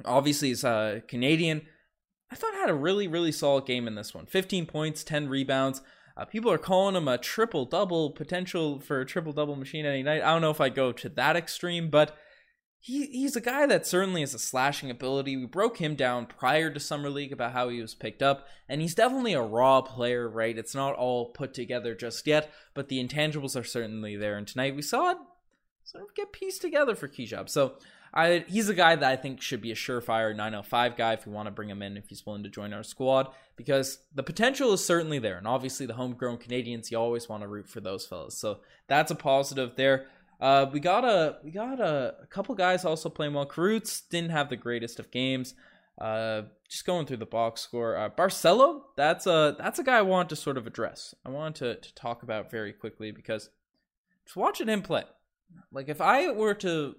obviously 0.04 0.50
is 0.50 0.64
uh 0.64 1.00
Canadian. 1.06 1.62
I 2.32 2.34
thought 2.34 2.54
had 2.54 2.68
a 2.68 2.74
really 2.74 3.06
really 3.06 3.32
solid 3.32 3.66
game 3.66 3.86
in 3.86 3.94
this 3.94 4.12
one. 4.12 4.26
15 4.26 4.66
points, 4.66 5.04
10 5.04 5.28
rebounds. 5.28 5.80
Uh, 6.16 6.24
people 6.24 6.50
are 6.50 6.58
calling 6.58 6.96
him 6.96 7.06
a 7.06 7.18
triple 7.18 7.66
double 7.66 8.10
potential 8.10 8.80
for 8.80 9.00
a 9.00 9.06
triple 9.06 9.32
double 9.32 9.54
machine 9.54 9.86
any 9.86 10.02
night. 10.02 10.22
I 10.22 10.32
don't 10.32 10.40
know 10.42 10.50
if 10.50 10.62
I 10.62 10.70
go 10.70 10.90
to 10.90 11.08
that 11.10 11.36
extreme, 11.36 11.88
but 11.88 12.16
he 12.86 13.06
he's 13.06 13.34
a 13.34 13.40
guy 13.40 13.66
that 13.66 13.84
certainly 13.84 14.20
has 14.20 14.32
a 14.32 14.38
slashing 14.38 14.92
ability. 14.92 15.36
We 15.36 15.46
broke 15.46 15.78
him 15.78 15.96
down 15.96 16.26
prior 16.26 16.70
to 16.70 16.78
summer 16.78 17.10
league 17.10 17.32
about 17.32 17.50
how 17.50 17.68
he 17.68 17.80
was 17.80 17.96
picked 17.96 18.22
up, 18.22 18.46
and 18.68 18.80
he's 18.80 18.94
definitely 18.94 19.32
a 19.32 19.42
raw 19.42 19.80
player, 19.80 20.28
right? 20.28 20.56
It's 20.56 20.74
not 20.74 20.94
all 20.94 21.30
put 21.30 21.52
together 21.52 21.96
just 21.96 22.28
yet, 22.28 22.48
but 22.74 22.88
the 22.88 23.04
intangibles 23.04 23.60
are 23.60 23.64
certainly 23.64 24.14
there. 24.14 24.36
And 24.36 24.46
tonight 24.46 24.76
we 24.76 24.82
saw 24.82 25.10
it 25.10 25.18
sort 25.82 26.04
of 26.04 26.14
get 26.14 26.32
pieced 26.32 26.62
together 26.62 26.94
for 26.94 27.08
Kejab. 27.08 27.48
So 27.48 27.74
I 28.14 28.44
he's 28.46 28.68
a 28.68 28.74
guy 28.74 28.94
that 28.94 29.10
I 29.10 29.16
think 29.16 29.42
should 29.42 29.60
be 29.60 29.72
a 29.72 29.74
surefire 29.74 30.30
905 30.30 30.96
guy 30.96 31.14
if 31.14 31.26
we 31.26 31.32
want 31.32 31.48
to 31.48 31.52
bring 31.52 31.68
him 31.68 31.82
in 31.82 31.96
if 31.96 32.08
he's 32.08 32.24
willing 32.24 32.44
to 32.44 32.48
join 32.48 32.72
our 32.72 32.84
squad 32.84 33.30
because 33.56 33.98
the 34.14 34.22
potential 34.22 34.72
is 34.72 34.84
certainly 34.84 35.18
there. 35.18 35.38
And 35.38 35.48
obviously 35.48 35.86
the 35.86 35.94
homegrown 35.94 36.38
Canadians, 36.38 36.92
you 36.92 36.98
always 36.98 37.28
want 37.28 37.42
to 37.42 37.48
root 37.48 37.68
for 37.68 37.80
those 37.80 38.06
fellas. 38.06 38.38
So 38.38 38.60
that's 38.86 39.10
a 39.10 39.16
positive 39.16 39.74
there. 39.74 40.06
Uh, 40.40 40.66
we 40.72 40.80
got 40.80 41.04
a 41.04 41.38
we 41.42 41.50
got 41.50 41.80
a, 41.80 42.14
a 42.22 42.26
couple 42.26 42.54
guys 42.54 42.84
also 42.84 43.08
playing 43.08 43.34
well. 43.34 43.46
Kurucs 43.46 44.02
didn't 44.08 44.30
have 44.30 44.48
the 44.48 44.56
greatest 44.56 44.98
of 44.98 45.10
games. 45.10 45.54
Uh, 45.98 46.42
just 46.68 46.84
going 46.84 47.06
through 47.06 47.16
the 47.16 47.26
box 47.26 47.62
score. 47.62 47.96
Uh, 47.96 48.10
Barcelo, 48.10 48.82
that's 48.96 49.26
a 49.26 49.56
that's 49.58 49.78
a 49.78 49.84
guy 49.84 49.98
I 49.98 50.02
want 50.02 50.28
to 50.28 50.36
sort 50.36 50.58
of 50.58 50.66
address. 50.66 51.14
I 51.24 51.30
want 51.30 51.56
to 51.56 51.76
to 51.76 51.94
talk 51.94 52.22
about 52.22 52.50
very 52.50 52.72
quickly 52.72 53.10
because 53.10 53.48
just 54.24 54.36
watching 54.36 54.68
him 54.68 54.82
play. 54.82 55.04
Like 55.72 55.88
if 55.88 56.00
I 56.00 56.30
were 56.32 56.54
to 56.54 56.96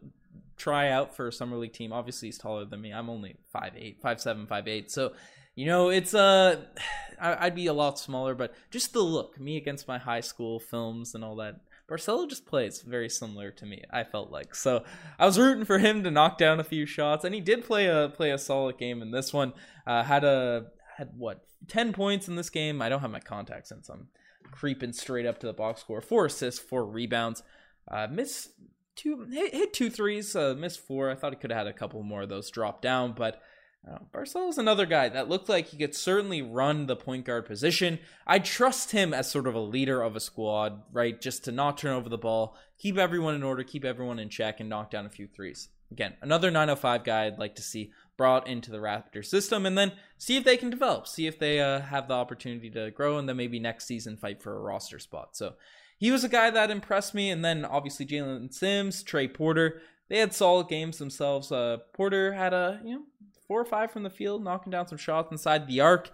try 0.58 0.90
out 0.90 1.16
for 1.16 1.28
a 1.28 1.32
summer 1.32 1.56
league 1.56 1.74
team. 1.74 1.94
Obviously, 1.94 2.28
he's 2.28 2.38
taller 2.38 2.66
than 2.66 2.82
me. 2.82 2.92
I'm 2.92 3.10
only 3.10 3.36
5'8", 3.56 4.02
5'7", 4.02 4.48
5'8". 4.48 4.92
So, 4.92 5.14
you 5.56 5.66
know, 5.66 5.90
it's 5.90 6.14
uh, 6.14 6.66
I'd 7.22 7.56
be 7.56 7.68
a 7.68 7.74
lot 7.74 7.98
smaller, 8.00 8.36
but 8.36 8.54
just 8.70 8.94
the 8.94 9.00
look, 9.00 9.40
me 9.40 9.58
against 9.58 9.88
my 9.88 9.98
high 9.98 10.22
school 10.22 10.60
films 10.60 11.16
and 11.16 11.24
all 11.24 11.36
that. 11.38 11.62
Barcelo 11.90 12.28
just 12.28 12.46
plays 12.46 12.82
very 12.82 13.10
similar 13.10 13.50
to 13.52 13.66
me. 13.66 13.82
I 13.92 14.04
felt 14.04 14.30
like 14.30 14.54
so. 14.54 14.84
I 15.18 15.26
was 15.26 15.40
rooting 15.40 15.64
for 15.64 15.80
him 15.80 16.04
to 16.04 16.12
knock 16.12 16.38
down 16.38 16.60
a 16.60 16.64
few 16.64 16.86
shots, 16.86 17.24
and 17.24 17.34
he 17.34 17.40
did 17.40 17.64
play 17.64 17.88
a 17.88 18.10
play 18.10 18.32
a 18.32 18.38
solid 18.38 18.78
game 18.78 19.02
in 19.02 19.12
this 19.12 19.34
one. 19.34 19.54
Uh, 19.86 20.04
had 20.04 20.24
a 20.24 20.68
had 20.98 21.12
what 21.18 21.46
ten 21.68 21.94
points 21.94 22.28
in 22.28 22.36
this 22.36 22.50
game. 22.50 22.82
I 22.82 22.90
don't 22.90 23.02
have 23.02 23.12
my 23.12 23.22
contact 23.22 23.68
since 23.68 23.88
I'm 23.88 24.10
creeping 24.52 24.94
straight 24.94 25.26
up 25.26 25.40
to 25.40 25.48
the 25.48 25.54
box 25.54 25.82
score. 25.82 26.02
Four 26.02 26.26
assists, 26.26 26.60
four 26.60 26.86
rebounds. 26.86 27.42
Uh, 27.90 28.08
miss 28.12 28.50
two 28.98 29.26
hit, 29.32 29.54
hit 29.54 29.74
two 29.74 29.90
threes, 29.90 30.36
uh, 30.36 30.56
missed 30.58 30.86
four. 30.86 31.10
I 31.10 31.16
thought 31.16 31.34
he 31.34 31.40
could 31.40 31.52
have 31.52 31.60
had 31.60 31.68
a 31.68 31.74
couple 31.74 32.04
more 32.04 32.24
of 32.24 32.30
those 32.30 32.50
drop 32.50 32.82
down, 32.82 33.14
but 33.14 33.42
uh, 33.90 34.00
Barcelo's 34.12 34.58
another 34.58 34.86
guy 34.86 35.10
that 35.10 35.30
looked 35.30 35.50
like 35.50 35.68
he 35.68 35.78
could 35.78 35.96
certainly 35.96 36.42
run 36.42 36.88
the 36.88 36.96
point 36.96 37.26
guard 37.26 37.46
position. 37.46 38.00
I 38.26 38.40
trust 38.40 38.92
him 38.92 39.14
as 39.14 39.32
sort 39.32 39.48
of 39.48 39.56
a 39.56 39.60
leader 39.60 40.02
of 40.02 40.16
a 40.16 40.20
squad, 40.20 40.84
right? 40.92 41.20
Just 41.20 41.46
to 41.46 41.52
not 41.52 41.78
turn 41.78 41.94
over 41.94 42.10
the 42.10 42.18
ball, 42.18 42.58
keep 42.78 42.98
everyone 42.98 43.36
in 43.36 43.44
order, 43.44 43.64
keep 43.64 43.86
everyone 43.86 44.20
in 44.20 44.30
check, 44.30 44.60
and 44.60 44.70
knock 44.70 44.92
down 44.92 45.06
a 45.06 45.10
few 45.10 45.28
threes. 45.28 45.70
Again, 45.92 46.16
another 46.22 46.52
905 46.52 47.04
guy 47.04 47.26
I'd 47.26 47.40
like 47.40 47.56
to 47.56 47.62
see 47.62 47.92
brought 48.18 48.48
into 48.48 48.72
the 48.72 48.80
Raptor 48.80 49.24
system, 49.24 49.66
and 49.66 49.78
then 49.78 49.94
see 50.18 50.36
if 50.36 50.44
they 50.44 50.58
can 50.58 50.70
develop, 50.70 51.08
see 51.08 51.28
if 51.28 51.40
they 51.40 51.62
uh, 51.62 51.82
have 51.82 52.08
the 52.08 52.14
opportunity 52.14 52.70
to 52.72 52.92
grow, 52.92 53.18
and 53.18 53.30
then 53.30 53.38
maybe 53.38 53.60
next 53.60 53.86
season 53.86 54.18
fight 54.18 54.42
for 54.42 54.58
a 54.58 54.62
roster 54.62 55.00
spot. 55.00 55.38
So 55.38 55.54
he 55.98 56.12
was 56.12 56.24
a 56.24 56.30
guy 56.30 56.50
that 56.50 56.72
impressed 56.72 57.14
me. 57.14 57.30
And 57.30 57.44
then 57.44 57.66
obviously 57.66 58.06
Jalen 58.06 58.54
Sims, 58.54 59.04
Trey 59.04 59.28
Porter, 59.28 59.82
they 60.10 60.20
had 60.20 60.34
solid 60.34 60.70
games 60.70 61.00
themselves. 61.00 61.52
Uh, 61.52 61.78
Porter 61.94 62.34
had 62.34 62.54
a 62.54 62.80
you 62.84 62.96
know 62.96 63.02
four 63.48 63.62
or 63.62 63.66
five 63.66 63.92
from 63.92 64.04
the 64.04 64.10
field, 64.10 64.44
knocking 64.44 64.72
down 64.72 64.88
some 64.88 64.98
shots 64.98 65.32
inside 65.32 65.68
the 65.68 65.82
arc. 65.82 66.10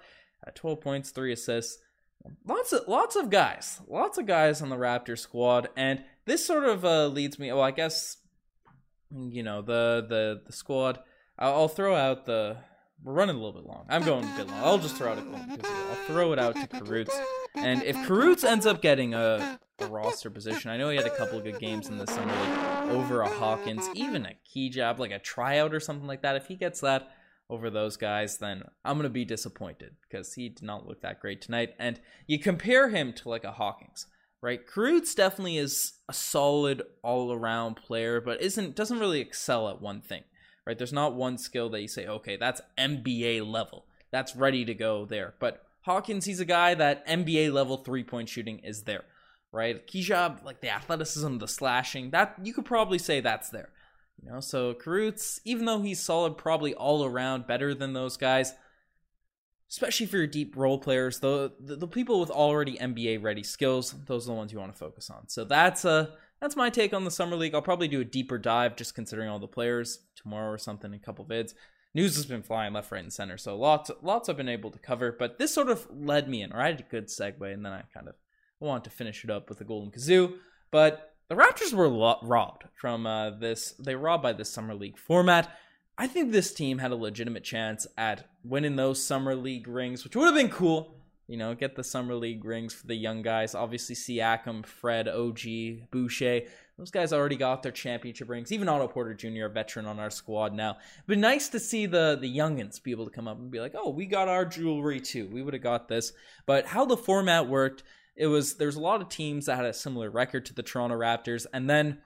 Uh, 0.46 0.52
Twelve 0.54 0.82
points, 0.82 1.12
three 1.12 1.34
assists. 1.34 1.80
Lots 2.46 2.72
of 2.72 2.88
lots 2.88 3.16
of 3.16 3.30
guys, 3.30 3.82
lots 3.88 4.18
of 4.18 4.26
guys 4.26 4.62
on 4.62 4.70
the 4.70 4.78
Raptor 4.78 5.18
squad, 5.18 5.70
and 5.76 6.04
this 6.26 6.46
sort 6.46 6.64
of 6.64 6.86
uh, 6.86 7.08
leads 7.08 7.38
me. 7.38 7.52
Well, 7.52 7.62
I 7.62 7.72
guess 7.72 8.18
you 9.12 9.44
know 9.44 9.62
the 9.62 10.06
the 10.08 10.42
the 10.46 10.54
squad. 10.54 11.00
I'll, 11.38 11.54
I'll 11.54 11.68
throw 11.68 11.96
out 11.96 12.26
the 12.26 12.58
we're 13.04 13.14
running 13.14 13.36
a 13.36 13.40
little 13.40 13.54
bit 13.54 13.66
long. 13.66 13.86
I'm 13.90 14.04
going 14.04 14.24
a 14.24 14.38
bit 14.38 14.48
long. 14.48 14.60
I'll 14.64 14.78
just 14.78 14.96
throw 14.96 15.12
out 15.12 15.18
a 15.18 15.22
goal. 15.22 15.36
I'll 15.36 15.96
throw 16.08 16.32
it 16.32 16.40
out 16.40 16.56
to 16.56 16.68
Kurucs. 16.68 17.14
And 17.56 17.84
if 17.84 17.96
Kurucs 17.98 18.46
ends 18.46 18.66
up 18.66 18.82
getting 18.82 19.14
a, 19.14 19.60
a, 19.80 19.88
roster 19.88 20.30
position, 20.30 20.72
I 20.72 20.78
know 20.78 20.90
he 20.90 20.96
had 20.96 21.06
a 21.06 21.16
couple 21.16 21.38
of 21.38 21.44
good 21.44 21.60
games 21.60 21.90
in 21.90 21.98
the 21.98 22.08
summer 22.08 22.34
like 22.34 22.90
over 22.92 23.22
a 23.22 23.28
Hawkins, 23.28 23.90
even 23.94 24.26
a 24.26 24.36
Kejab, 24.50 25.00
like 25.00 25.12
a 25.12 25.20
tryout 25.20 25.74
or 25.74 25.82
something 25.82 26.08
like 26.08 26.22
that. 26.22 26.38
If 26.38 26.48
he 26.48 26.56
gets 26.56 26.80
that 26.80 27.12
over 27.50 27.70
those 27.70 27.98
guys, 27.98 28.38
then 28.38 28.64
I'm 28.84 28.98
gonna 28.98 29.10
be 29.10 29.26
disappointed 29.26 29.96
because 30.10 30.34
he 30.34 30.50
did 30.50 30.64
not 30.64 30.88
look 30.88 31.02
that 31.02 31.20
great 31.20 31.42
tonight. 31.42 31.76
And 31.80 32.00
you 32.28 32.40
compare 32.40 32.90
him 32.90 33.14
to 33.14 33.30
like 33.30 33.44
a 33.44 33.52
Hawkins, 33.52 34.08
right? 34.42 34.66
Kurucs 34.66 35.16
definitely 35.16 35.58
is 35.58 35.94
a 36.10 36.14
solid 36.14 36.82
all 37.04 37.32
around 37.32 37.76
player, 37.76 38.22
but 38.22 38.42
isn't 38.42 38.76
doesn't 38.76 39.00
really 39.00 39.20
excel 39.20 39.70
at 39.70 39.82
one 39.82 40.02
thing 40.02 40.24
right? 40.66 40.78
There's 40.78 40.94
not 40.94 41.16
one 41.16 41.38
skill 41.38 41.70
that 41.70 41.82
you 41.82 41.88
say, 41.88 42.08
okay, 42.08 42.38
that's 42.38 42.62
NBA 42.78 43.50
level. 43.50 43.86
That's 44.12 44.36
ready 44.36 44.66
to 44.66 44.74
go 44.74 45.06
there. 45.06 45.34
But 45.40 45.64
Hawkins, 45.82 46.26
he's 46.26 46.40
a 46.40 46.46
guy 46.46 46.76
that 46.76 47.06
NBA 47.08 47.52
level 47.52 47.78
three 47.78 48.04
point 48.04 48.30
shooting 48.30 48.60
is 48.60 48.84
there, 48.84 49.04
right? 49.52 49.86
Kejab, 49.88 50.44
like 50.44 50.62
the 50.62 50.70
athleticism, 50.70 51.38
the 51.38 51.48
slashing, 51.48 52.12
that 52.12 52.36
you 52.42 52.54
could 52.54 52.66
probably 52.66 53.00
say 53.00 53.20
that's 53.20 53.50
there. 53.50 53.70
You 54.22 54.32
know, 54.32 54.40
so 54.40 54.74
Kurucs, 54.74 55.40
even 55.44 55.66
though 55.66 55.82
he's 55.82 56.00
solid, 56.00 56.38
probably 56.38 56.74
all 56.74 57.04
around 57.06 57.48
better 57.48 57.74
than 57.74 57.94
those 57.94 58.16
guys, 58.18 58.54
especially 59.70 60.06
for 60.06 60.18
your 60.18 60.28
deep 60.28 60.56
role 60.56 60.78
players, 60.78 61.20
the, 61.20 61.52
the, 61.60 61.76
the 61.76 61.88
people 61.88 62.20
with 62.20 62.30
already 62.30 62.78
NBA 62.78 63.24
ready 63.24 63.44
skills, 63.44 63.94
those 64.06 64.26
are 64.26 64.32
the 64.32 64.38
ones 64.38 64.54
you 64.54 64.60
want 64.60 64.72
to 64.72 64.78
focus 64.78 65.10
on. 65.10 65.28
So 65.28 65.44
that's 65.44 65.84
a 65.86 65.90
uh, 65.90 66.06
that's 66.44 66.58
my 66.58 66.70
take 66.70 66.94
on 66.94 67.06
the 67.06 67.12
summer 67.12 67.38
league. 67.38 67.56
I'll 67.56 67.62
probably 67.62 67.88
do 67.88 68.02
a 68.02 68.06
deeper 68.06 68.38
dive 68.38 68.76
just 68.76 68.96
considering 68.96 69.30
all 69.30 69.40
the 69.40 69.48
players 69.48 70.00
tomorrow 70.18 70.52
or 70.52 70.58
something 70.58 70.92
in 70.92 71.00
a 71.00 71.02
couple 71.02 71.24
vids. 71.24 71.54
News 71.96 72.18
has 72.18 72.26
been 72.26 72.44
flying 72.44 72.74
left, 72.74 72.92
right, 72.92 73.02
and 73.02 73.14
center, 73.14 73.38
so 73.38 73.58
lots 73.58 73.90
lots 74.02 74.28
I've 74.28 74.36
been 74.36 74.50
able 74.50 74.70
to 74.72 74.80
cover. 74.80 75.16
But 75.18 75.40
this 75.40 75.54
sort 75.54 75.70
of 75.70 75.88
led 75.90 76.28
me 76.28 76.42
in, 76.42 76.52
or 76.52 76.60
I 76.60 76.68
had 76.68 76.82
a 76.82 76.84
good 76.84 77.08
segue, 77.08 77.54
and 77.54 77.66
then 77.66 77.72
I 77.72 77.84
kind 77.94 78.10
of 78.10 78.16
want 78.60 78.84
to 78.84 78.90
finish 78.90 79.24
it 79.24 79.30
up 79.30 79.48
with 79.48 79.60
the 79.60 79.64
Golden 79.64 79.90
Kazoo. 79.90 80.34
But 80.70 81.13
the 81.30 81.36
Raptors 81.36 81.74
were 81.74 81.88
lo- 81.88 82.20
robbed 82.22 82.66
from 82.76 83.06
uh, 83.06 83.32
this. 83.32 83.72
They 83.80 83.96
were 83.96 84.04
robbed 84.04 84.24
by 84.24 84.34
this 84.34 84.52
summer 84.52 84.76
league 84.76 84.98
format. 84.98 85.52
I 85.98 86.08
think 86.08 86.32
this 86.32 86.54
team 86.54 86.80
had 86.80 86.92
a 86.92 86.96
legitimate 86.96 87.44
chance 87.44 87.86
at 87.98 88.28
winning 88.44 88.76
those 88.76 89.04
summer 89.04 89.36
league 89.36 89.68
rings, 89.68 90.04
which 90.04 90.16
would 90.16 90.26
have 90.26 90.36
been 90.36 90.50
cool. 90.50 90.96
You 91.28 91.38
know, 91.38 91.56
get 91.56 91.76
the 91.76 91.84
summer 91.84 92.16
league 92.16 92.44
rings 92.44 92.74
for 92.74 92.88
the 92.88 92.96
young 92.96 93.22
guys. 93.22 93.56
Obviously, 93.56 93.96
Siakam, 93.96 94.66
Fred, 94.66 95.08
OG, 95.08 95.90
Boucher. 95.90 96.42
Those 96.78 96.92
guys 96.92 97.14
already 97.14 97.38
got 97.38 97.64
their 97.64 97.72
championship 97.72 98.28
rings. 98.28 98.52
Even 98.52 98.68
Otto 98.68 98.88
Porter 98.88 99.14
Jr., 99.14 99.46
a 99.46 99.50
veteran 99.50 99.86
on 99.86 100.00
our 100.00 100.10
squad 100.10 100.54
now. 100.54 100.78
But 101.08 101.20
nice 101.20 101.48
to 101.50 101.60
see 101.60 101.86
the 101.86 102.18
the 102.20 102.36
youngins 102.36 102.82
be 102.82 102.92
able 102.92 103.06
to 103.06 103.12
come 103.12 103.28
up 103.28 103.38
and 103.38 103.52
be 103.52 103.60
like, 103.60 103.74
"Oh, 103.76 103.90
we 103.90 104.06
got 104.06 104.28
our 104.28 104.44
jewelry 104.44 105.00
too. 105.00 105.30
We 105.32 105.44
would 105.44 105.54
have 105.54 105.64
got 105.64 105.88
this." 105.88 106.12
But 106.46 106.66
how 106.66 106.86
the 106.86 106.98
format 106.98 107.48
worked, 107.48 107.84
it 108.16 108.28
was 108.28 108.56
there's 108.56 108.76
a 108.76 108.82
lot 108.82 109.02
of 109.02 109.10
teams 109.10 109.46
that 109.46 109.56
had 109.56 109.66
a 109.66 109.74
similar 109.74 110.10
record 110.10 110.46
to 110.48 110.54
the 110.54 110.64
Toronto 110.64 110.98
Raptors, 110.98 111.46
and 111.54 111.70
then 111.70 112.00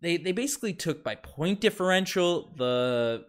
they 0.00 0.16
they 0.16 0.32
basically 0.32 0.72
took 0.72 1.04
by 1.04 1.14
point 1.16 1.60
differential 1.60 2.52
the 2.56 3.24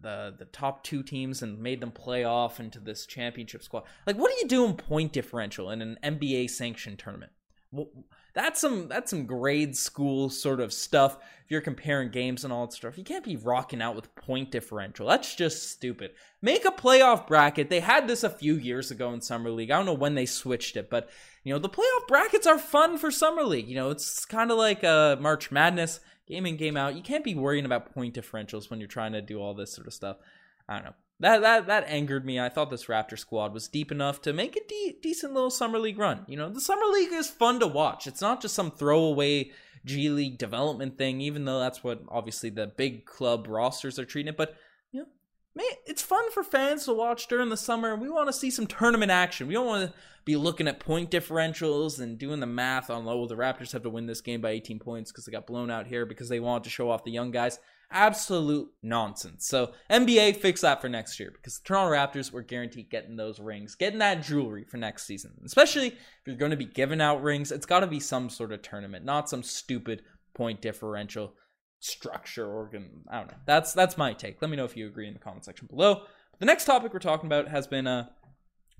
the 0.00 0.34
the 0.38 0.44
top 0.46 0.84
two 0.84 1.02
teams 1.02 1.42
and 1.42 1.58
made 1.58 1.80
them 1.80 1.90
play 1.90 2.24
off 2.24 2.60
into 2.60 2.80
this 2.80 3.06
championship 3.06 3.62
squad. 3.62 3.84
Like, 4.06 4.16
what 4.16 4.30
do 4.30 4.38
you 4.40 4.48
do 4.48 4.64
in 4.64 4.74
point 4.74 5.12
differential 5.12 5.70
in 5.70 5.82
an 5.82 5.98
NBA 6.02 6.50
sanctioned 6.50 6.98
tournament? 6.98 7.32
That's 8.34 8.60
some 8.60 8.88
that's 8.88 9.10
some 9.10 9.26
grade 9.26 9.76
school 9.76 10.30
sort 10.30 10.60
of 10.60 10.72
stuff. 10.72 11.16
If 11.44 11.50
you're 11.50 11.60
comparing 11.60 12.10
games 12.10 12.44
and 12.44 12.52
all 12.52 12.66
that 12.66 12.74
stuff, 12.74 12.98
you 12.98 13.04
can't 13.04 13.24
be 13.24 13.36
rocking 13.36 13.80
out 13.80 13.96
with 13.96 14.14
point 14.14 14.50
differential. 14.50 15.08
That's 15.08 15.34
just 15.34 15.70
stupid. 15.70 16.12
Make 16.42 16.64
a 16.64 16.70
playoff 16.70 17.26
bracket. 17.26 17.70
They 17.70 17.80
had 17.80 18.06
this 18.06 18.22
a 18.22 18.30
few 18.30 18.54
years 18.54 18.90
ago 18.90 19.12
in 19.12 19.20
summer 19.20 19.50
league. 19.50 19.70
I 19.70 19.76
don't 19.76 19.86
know 19.86 19.94
when 19.94 20.14
they 20.14 20.26
switched 20.26 20.76
it, 20.76 20.90
but 20.90 21.08
you 21.42 21.52
know 21.52 21.58
the 21.58 21.68
playoff 21.68 22.06
brackets 22.06 22.46
are 22.46 22.58
fun 22.58 22.98
for 22.98 23.10
summer 23.10 23.44
league. 23.44 23.68
You 23.68 23.76
know 23.76 23.90
it's 23.90 24.24
kind 24.24 24.50
of 24.50 24.58
like 24.58 24.82
a 24.82 24.88
uh, 24.88 25.16
March 25.20 25.50
Madness 25.50 26.00
game 26.26 26.46
in 26.46 26.56
game 26.56 26.76
out. 26.76 26.94
You 26.94 27.02
can't 27.02 27.24
be 27.24 27.34
worrying 27.34 27.64
about 27.64 27.92
point 27.94 28.14
differentials 28.14 28.70
when 28.70 28.78
you're 28.78 28.88
trying 28.88 29.12
to 29.12 29.22
do 29.22 29.40
all 29.40 29.54
this 29.54 29.72
sort 29.72 29.86
of 29.86 29.94
stuff. 29.94 30.18
I 30.68 30.74
don't 30.74 30.84
know. 30.84 30.94
That 31.20 31.40
that 31.40 31.66
that 31.66 31.84
angered 31.88 32.24
me. 32.24 32.38
I 32.38 32.48
thought 32.48 32.70
this 32.70 32.86
Raptor 32.86 33.18
squad 33.18 33.52
was 33.52 33.68
deep 33.68 33.90
enough 33.90 34.22
to 34.22 34.32
make 34.32 34.56
a 34.56 34.66
de- 34.66 34.98
decent 35.02 35.34
little 35.34 35.50
summer 35.50 35.78
league 35.78 35.98
run. 35.98 36.24
You 36.28 36.36
know, 36.36 36.48
the 36.48 36.60
summer 36.60 36.86
league 36.86 37.12
is 37.12 37.28
fun 37.28 37.58
to 37.60 37.66
watch. 37.66 38.06
It's 38.06 38.20
not 38.20 38.40
just 38.40 38.54
some 38.54 38.70
throwaway 38.70 39.50
G 39.84 40.10
League 40.10 40.38
development 40.38 40.96
thing, 40.96 41.20
even 41.20 41.44
though 41.44 41.58
that's 41.58 41.82
what 41.82 42.02
obviously 42.08 42.50
the 42.50 42.68
big 42.68 43.04
club 43.04 43.46
rosters 43.48 43.98
are 43.98 44.04
treating 44.04 44.28
it. 44.28 44.36
But 44.36 44.54
you 44.92 45.00
know, 45.00 45.06
man, 45.56 45.66
it's 45.86 46.02
fun 46.02 46.30
for 46.30 46.44
fans 46.44 46.84
to 46.84 46.94
watch 46.94 47.26
during 47.26 47.48
the 47.48 47.56
summer. 47.56 47.96
We 47.96 48.08
want 48.08 48.28
to 48.28 48.32
see 48.32 48.50
some 48.50 48.68
tournament 48.68 49.10
action. 49.10 49.48
We 49.48 49.54
don't 49.54 49.66
want 49.66 49.90
to 49.90 49.96
be 50.24 50.36
looking 50.36 50.68
at 50.68 50.78
point 50.78 51.10
differentials 51.10 51.98
and 51.98 52.18
doing 52.18 52.38
the 52.38 52.46
math 52.46 52.90
on, 52.90 53.08
oh, 53.08 53.26
the 53.26 53.34
Raptors 53.34 53.72
have 53.72 53.82
to 53.82 53.90
win 53.90 54.06
this 54.06 54.20
game 54.20 54.40
by 54.40 54.50
18 54.50 54.78
points 54.78 55.10
because 55.10 55.24
they 55.24 55.32
got 55.32 55.46
blown 55.46 55.70
out 55.70 55.86
here 55.86 56.06
because 56.06 56.28
they 56.28 56.38
wanted 56.38 56.64
to 56.64 56.70
show 56.70 56.90
off 56.90 57.02
the 57.02 57.10
young 57.10 57.30
guys. 57.30 57.58
Absolute 57.90 58.68
nonsense. 58.82 59.46
So 59.46 59.72
NBA 59.90 60.36
fix 60.36 60.60
that 60.60 60.80
for 60.80 60.88
next 60.88 61.18
year 61.18 61.30
because 61.32 61.58
the 61.58 61.66
Toronto 61.66 61.94
Raptors 61.94 62.30
were 62.30 62.42
guaranteed 62.42 62.90
getting 62.90 63.16
those 63.16 63.40
rings, 63.40 63.74
getting 63.74 64.00
that 64.00 64.22
jewelry 64.22 64.64
for 64.64 64.76
next 64.76 65.06
season. 65.06 65.32
Especially 65.44 65.88
if 65.88 65.96
you're 66.26 66.36
going 66.36 66.50
to 66.50 66.56
be 66.56 66.66
giving 66.66 67.00
out 67.00 67.22
rings, 67.22 67.50
it's 67.50 67.64
got 67.66 67.80
to 67.80 67.86
be 67.86 68.00
some 68.00 68.28
sort 68.28 68.52
of 68.52 68.60
tournament, 68.60 69.04
not 69.04 69.30
some 69.30 69.42
stupid 69.42 70.02
point 70.34 70.60
differential 70.60 71.34
structure 71.80 72.46
organ. 72.46 73.04
I 73.10 73.18
don't 73.18 73.28
know. 73.28 73.38
That's 73.46 73.72
that's 73.72 73.96
my 73.96 74.12
take. 74.12 74.42
Let 74.42 74.50
me 74.50 74.56
know 74.56 74.64
if 74.64 74.76
you 74.76 74.86
agree 74.86 75.08
in 75.08 75.14
the 75.14 75.20
comment 75.20 75.44
section 75.44 75.66
below. 75.66 76.02
The 76.38 76.46
next 76.46 76.66
topic 76.66 76.92
we're 76.92 77.00
talking 77.00 77.26
about 77.26 77.48
has 77.48 77.66
been 77.66 77.86
uh, 77.86 78.06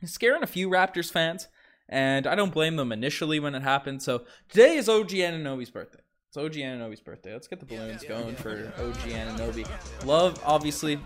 scaring 0.04 0.42
a 0.42 0.46
few 0.46 0.68
Raptors 0.68 1.10
fans, 1.10 1.48
and 1.88 2.26
I 2.26 2.34
don't 2.34 2.52
blame 2.52 2.76
them 2.76 2.92
initially 2.92 3.40
when 3.40 3.54
it 3.54 3.62
happened. 3.62 4.02
So 4.02 4.24
today 4.48 4.76
is 4.76 4.88
OG 4.88 5.08
Anunoby's 5.08 5.70
birthday. 5.70 6.00
OG 6.38 6.52
Anunoby's 6.52 7.00
birthday. 7.00 7.32
Let's 7.32 7.48
get 7.48 7.60
the 7.60 7.66
balloons 7.66 8.04
going 8.04 8.36
for 8.36 8.72
OG 8.78 8.94
Anunoby. 9.10 9.68
Love, 10.06 10.40
obviously, 10.44 11.00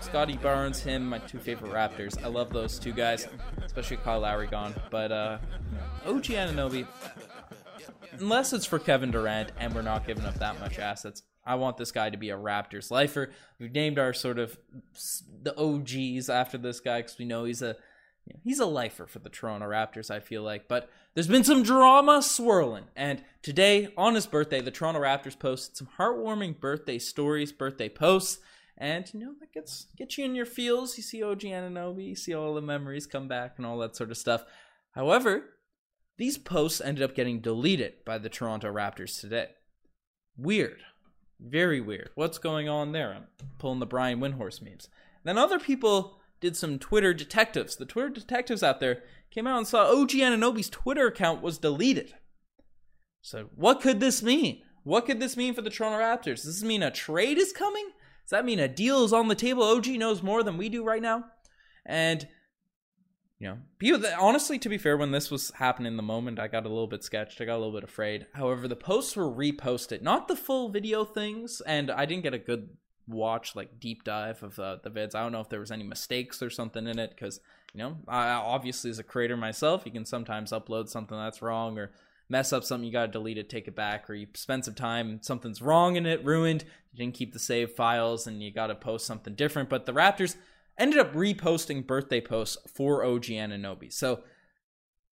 Scottie 0.00 0.36
Barnes, 0.36 0.80
him, 0.80 1.08
my 1.08 1.18
two 1.18 1.38
favorite 1.38 1.72
Raptors. 1.72 2.22
I 2.22 2.28
love 2.28 2.52
those 2.52 2.78
two 2.78 2.92
guys, 2.92 3.26
especially 3.64 3.96
Kyle 3.98 4.20
Lowry 4.20 4.46
gone. 4.46 4.74
But 4.90 5.10
uh, 5.10 5.38
OG 6.06 6.24
Anunoby, 6.24 6.86
unless 8.12 8.52
it's 8.52 8.66
for 8.66 8.78
Kevin 8.78 9.10
Durant 9.10 9.52
and 9.58 9.74
we're 9.74 9.82
not 9.82 10.06
giving 10.06 10.24
up 10.24 10.34
that 10.38 10.60
much 10.60 10.78
assets, 10.78 11.22
I 11.44 11.54
want 11.54 11.78
this 11.78 11.90
guy 11.90 12.10
to 12.10 12.18
be 12.18 12.28
a 12.28 12.36
Raptors 12.36 12.90
lifer. 12.90 13.30
We've 13.58 13.72
named 13.72 13.98
our 13.98 14.12
sort 14.12 14.38
of 14.38 14.58
the 15.42 15.56
OGs 15.58 16.28
after 16.28 16.58
this 16.58 16.78
guy 16.78 17.00
because 17.00 17.18
we 17.18 17.24
know 17.24 17.44
he's 17.44 17.62
a 17.62 17.76
he's 18.42 18.58
a 18.58 18.66
lifer 18.66 19.06
for 19.06 19.18
the 19.18 19.28
Toronto 19.28 19.66
Raptors, 19.66 20.10
I 20.10 20.20
feel 20.20 20.42
like. 20.42 20.68
But 20.68 20.90
there's 21.14 21.28
been 21.28 21.44
some 21.44 21.62
drama 21.62 22.22
swirling. 22.22 22.84
And 22.96 23.22
today, 23.42 23.92
on 23.96 24.14
his 24.14 24.26
birthday, 24.26 24.60
the 24.60 24.70
Toronto 24.70 25.00
Raptors 25.00 25.38
posted 25.38 25.76
some 25.76 25.88
heartwarming 25.98 26.60
birthday 26.60 26.98
stories, 26.98 27.52
birthday 27.52 27.88
posts. 27.88 28.38
And 28.76 29.12
you 29.12 29.20
know, 29.20 29.34
that 29.40 29.52
gets 29.52 29.86
gets 29.96 30.16
you 30.18 30.24
in 30.24 30.34
your 30.34 30.46
feels. 30.46 30.96
You 30.96 31.02
see 31.02 31.22
OG 31.22 31.40
Anunoby, 31.40 32.08
you 32.08 32.14
see 32.14 32.34
all 32.34 32.54
the 32.54 32.62
memories 32.62 33.06
come 33.06 33.26
back 33.26 33.54
and 33.56 33.66
all 33.66 33.78
that 33.78 33.96
sort 33.96 34.10
of 34.10 34.16
stuff. 34.16 34.44
However, 34.92 35.44
these 36.16 36.38
posts 36.38 36.80
ended 36.80 37.02
up 37.02 37.14
getting 37.14 37.40
deleted 37.40 38.04
by 38.04 38.18
the 38.18 38.28
Toronto 38.28 38.72
Raptors 38.72 39.20
today. 39.20 39.48
Weird. 40.36 40.82
Very 41.40 41.80
weird. 41.80 42.10
What's 42.14 42.38
going 42.38 42.68
on 42.68 42.92
there? 42.92 43.12
I'm 43.14 43.26
pulling 43.58 43.78
the 43.78 43.86
Brian 43.86 44.20
Windhorst 44.20 44.62
memes. 44.62 44.88
Then 45.24 45.38
other 45.38 45.58
people 45.58 46.17
did 46.40 46.56
some 46.56 46.78
Twitter 46.78 47.12
detectives. 47.12 47.76
The 47.76 47.86
Twitter 47.86 48.08
detectives 48.08 48.62
out 48.62 48.80
there 48.80 49.02
came 49.30 49.46
out 49.46 49.58
and 49.58 49.66
saw 49.66 49.90
OG 49.90 50.10
Anunoby's 50.10 50.70
Twitter 50.70 51.06
account 51.06 51.42
was 51.42 51.58
deleted. 51.58 52.14
So, 53.20 53.50
what 53.54 53.80
could 53.80 54.00
this 54.00 54.22
mean? 54.22 54.62
What 54.84 55.06
could 55.06 55.20
this 55.20 55.36
mean 55.36 55.54
for 55.54 55.62
the 55.62 55.70
Toronto 55.70 55.98
Raptors? 55.98 56.44
Does 56.44 56.60
this 56.60 56.62
mean 56.62 56.82
a 56.82 56.90
trade 56.90 57.38
is 57.38 57.52
coming? 57.52 57.90
Does 58.24 58.30
that 58.30 58.44
mean 58.44 58.58
a 58.58 58.68
deal 58.68 59.04
is 59.04 59.12
on 59.12 59.28
the 59.28 59.34
table? 59.34 59.62
OG 59.62 59.86
knows 59.88 60.22
more 60.22 60.42
than 60.42 60.56
we 60.56 60.68
do 60.68 60.84
right 60.84 61.02
now. 61.02 61.24
And, 61.84 62.28
you 63.38 63.48
know, 63.48 63.58
people, 63.78 64.02
honestly, 64.18 64.58
to 64.58 64.68
be 64.68 64.78
fair, 64.78 64.96
when 64.96 65.10
this 65.10 65.30
was 65.30 65.50
happening 65.56 65.92
in 65.92 65.96
the 65.96 66.02
moment, 66.02 66.38
I 66.38 66.48
got 66.48 66.66
a 66.66 66.68
little 66.68 66.86
bit 66.86 67.02
sketched. 67.02 67.40
I 67.40 67.44
got 67.44 67.56
a 67.56 67.58
little 67.58 67.72
bit 67.72 67.84
afraid. 67.84 68.26
However, 68.34 68.68
the 68.68 68.76
posts 68.76 69.16
were 69.16 69.30
reposted, 69.30 70.02
not 70.02 70.28
the 70.28 70.36
full 70.36 70.70
video 70.70 71.04
things, 71.04 71.60
and 71.66 71.90
I 71.90 72.06
didn't 72.06 72.22
get 72.22 72.34
a 72.34 72.38
good 72.38 72.70
watch 73.08 73.56
like 73.56 73.80
deep 73.80 74.04
dive 74.04 74.42
of 74.42 74.58
uh, 74.58 74.76
the 74.82 74.90
vids. 74.90 75.14
I 75.14 75.22
don't 75.22 75.32
know 75.32 75.40
if 75.40 75.48
there 75.48 75.60
was 75.60 75.70
any 75.70 75.84
mistakes 75.84 76.42
or 76.42 76.50
something 76.50 76.86
in 76.86 76.98
it 76.98 77.10
because 77.10 77.40
you 77.74 77.78
know 77.78 77.96
I 78.06 78.30
obviously 78.30 78.90
as 78.90 78.98
a 78.98 79.04
creator 79.04 79.36
myself, 79.36 79.82
you 79.84 79.92
can 79.92 80.04
sometimes 80.04 80.52
upload 80.52 80.88
something 80.88 81.16
that's 81.16 81.42
wrong 81.42 81.78
or 81.78 81.92
mess 82.28 82.52
up 82.52 82.64
something 82.64 82.86
you 82.86 82.92
got 82.92 83.06
to 83.06 83.12
delete 83.12 83.38
it, 83.38 83.48
take 83.48 83.68
it 83.68 83.74
back, 83.74 84.08
or 84.08 84.14
you 84.14 84.26
spend 84.34 84.64
some 84.64 84.74
time 84.74 85.20
something's 85.22 85.62
wrong 85.62 85.96
in 85.96 86.06
it, 86.06 86.24
ruined. 86.24 86.64
You 86.92 86.98
didn't 86.98 87.14
keep 87.14 87.32
the 87.32 87.38
save 87.38 87.72
files 87.72 88.26
and 88.26 88.42
you 88.42 88.52
got 88.52 88.66
to 88.66 88.74
post 88.74 89.06
something 89.06 89.34
different. 89.34 89.68
But 89.68 89.86
the 89.86 89.92
Raptors 89.92 90.36
ended 90.76 90.98
up 90.98 91.14
reposting 91.14 91.86
birthday 91.86 92.20
posts 92.20 92.56
for 92.72 93.04
OG 93.04 93.24
Anunoby. 93.24 93.92
So 93.92 94.22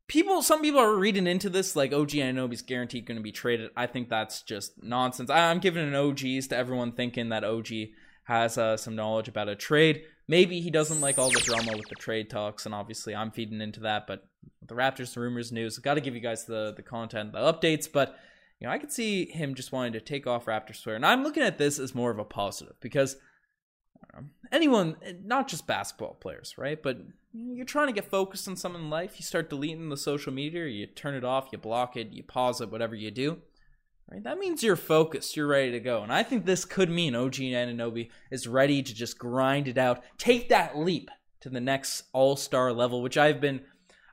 people 0.09 0.43
some 0.43 0.63
people 0.63 0.81
are 0.81 0.97
reading 0.97 1.27
into 1.27 1.51
this 1.51 1.75
like 1.77 1.93
OG 1.93 2.11
Anunoby's 2.11 2.63
guaranteed 2.63 3.07
going 3.07 3.17
to 3.17 3.23
be 3.23 3.33
traded. 3.33 3.71
I 3.77 3.87
think 3.87 4.09
that's 4.09 4.43
just 4.43 4.83
nonsense. 4.83 5.31
I, 5.31 5.51
am 5.51 5.59
giving 5.59 5.87
an 5.87 5.95
OGs 5.95 6.49
to 6.49 6.57
everyone 6.57 6.93
thinking 6.93 7.31
that 7.31 7.45
OG 7.45 7.69
has 8.25 8.59
uh, 8.59 8.77
some 8.77 8.97
knowledge 8.97 9.29
about 9.29 9.49
a 9.49 9.57
trade. 9.57 10.03
Maybe 10.29 10.61
he 10.61 10.71
doesn't 10.71 11.01
like 11.01 11.19
all 11.19 11.31
the 11.31 11.41
drama 11.41 11.73
with 11.77 11.89
the 11.89 11.95
trade 11.95 12.29
talks, 12.29 12.67
and 12.67 12.75
obviously 12.75 13.15
I'm 13.15 13.31
feeding 13.31 13.61
into 13.61 13.81
that. 13.81 14.07
But 14.07 14.27
the 14.67 14.75
Raptors, 14.75 15.15
the 15.15 15.21
rumors, 15.21 15.53
news, 15.53 15.79
got 15.79 15.95
to 15.95 16.01
give 16.01 16.15
you 16.15 16.21
guys 16.21 16.45
the 16.45 16.73
the 16.77 16.83
content, 16.83 17.33
the 17.33 17.39
updates. 17.39 17.91
But 17.91 18.17
you 18.61 18.67
know, 18.67 18.73
I 18.73 18.79
could 18.79 18.93
see 18.93 19.27
him 19.27 19.55
just 19.55 19.71
wanting 19.71 19.93
to 19.93 20.01
take 20.01 20.27
off 20.27 20.47
Raptors 20.47 20.77
swear, 20.77 20.97
and 20.97 21.07
I'm 21.07 21.23
looking 21.23 21.43
at 21.43 21.59
this 21.59 21.79
as 21.79 21.95
more 21.95 22.11
of 22.11 22.19
a 22.19 22.25
positive 22.25 22.75
because 22.81 23.17
anyone, 24.53 24.97
not 25.25 25.49
just 25.49 25.67
basketball 25.67 26.15
players, 26.15 26.55
right? 26.57 26.83
But 26.83 26.99
you're 27.33 27.65
trying 27.65 27.89
to 27.89 27.93
get 27.93 28.11
focused 28.11 28.49
on 28.49 28.57
something 28.57 28.83
in 28.83 28.91
life. 28.91 29.15
You 29.17 29.25
start 29.25 29.51
deleting 29.51 29.89
the 29.89 29.97
social 29.97 30.33
media, 30.33 30.67
you 30.67 30.87
turn 30.87 31.15
it 31.15 31.25
off, 31.25 31.49
you 31.53 31.59
block 31.59 31.97
it, 31.97 32.13
you 32.13 32.23
pause 32.23 32.61
it, 32.61 32.71
whatever 32.71 32.95
you 32.95 33.11
do. 33.11 33.39
right? 34.11 34.23
That 34.23 34.39
means 34.39 34.63
you're 34.63 34.77
focused, 34.77 35.37
you're 35.37 35.47
ready 35.47 35.73
to 35.73 35.81
go. 35.81 36.03
And 36.03 36.13
I 36.13 36.23
think 36.23 36.45
this 36.45 36.65
could 36.65 36.91
mean 36.91 37.15
OG 37.15 37.35
Anunoby 37.35 38.11
is 38.31 38.49
ready 38.49 38.83
to 38.83 38.95
just 38.95 39.19
grind 39.19 39.69
it 39.69 39.79
out, 39.79 40.03
take 40.19 40.49
that 40.49 40.79
leap 40.79 41.11
to 41.41 41.51
the 41.51 41.61
next 41.61 42.05
all-star 42.13 42.73
level, 42.73 43.03
which 43.03 43.17
I've 43.17 43.41
been 43.41 43.61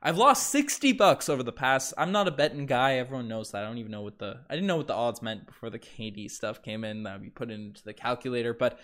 I've 0.06 0.18
lost 0.18 0.50
60 0.50 0.92
bucks 0.92 1.30
over 1.30 1.42
the 1.42 1.50
past. 1.50 1.94
I'm 1.96 2.12
not 2.12 2.28
a 2.28 2.30
betting 2.30 2.66
guy. 2.66 2.96
Everyone 2.96 3.26
knows 3.26 3.52
that. 3.52 3.64
I 3.64 3.66
don't 3.66 3.78
even 3.78 3.90
know 3.90 4.02
what 4.02 4.18
the 4.18 4.40
I 4.50 4.54
didn't 4.54 4.66
know 4.66 4.76
what 4.76 4.86
the 4.86 4.92
odds 4.94 5.22
meant 5.22 5.46
before 5.46 5.70
the 5.70 5.78
KD 5.78 6.30
stuff 6.30 6.62
came 6.62 6.84
in. 6.84 7.04
That 7.04 7.22
be 7.22 7.30
put 7.30 7.50
into 7.50 7.82
the 7.82 7.94
calculator, 7.94 8.52
but 8.52 8.78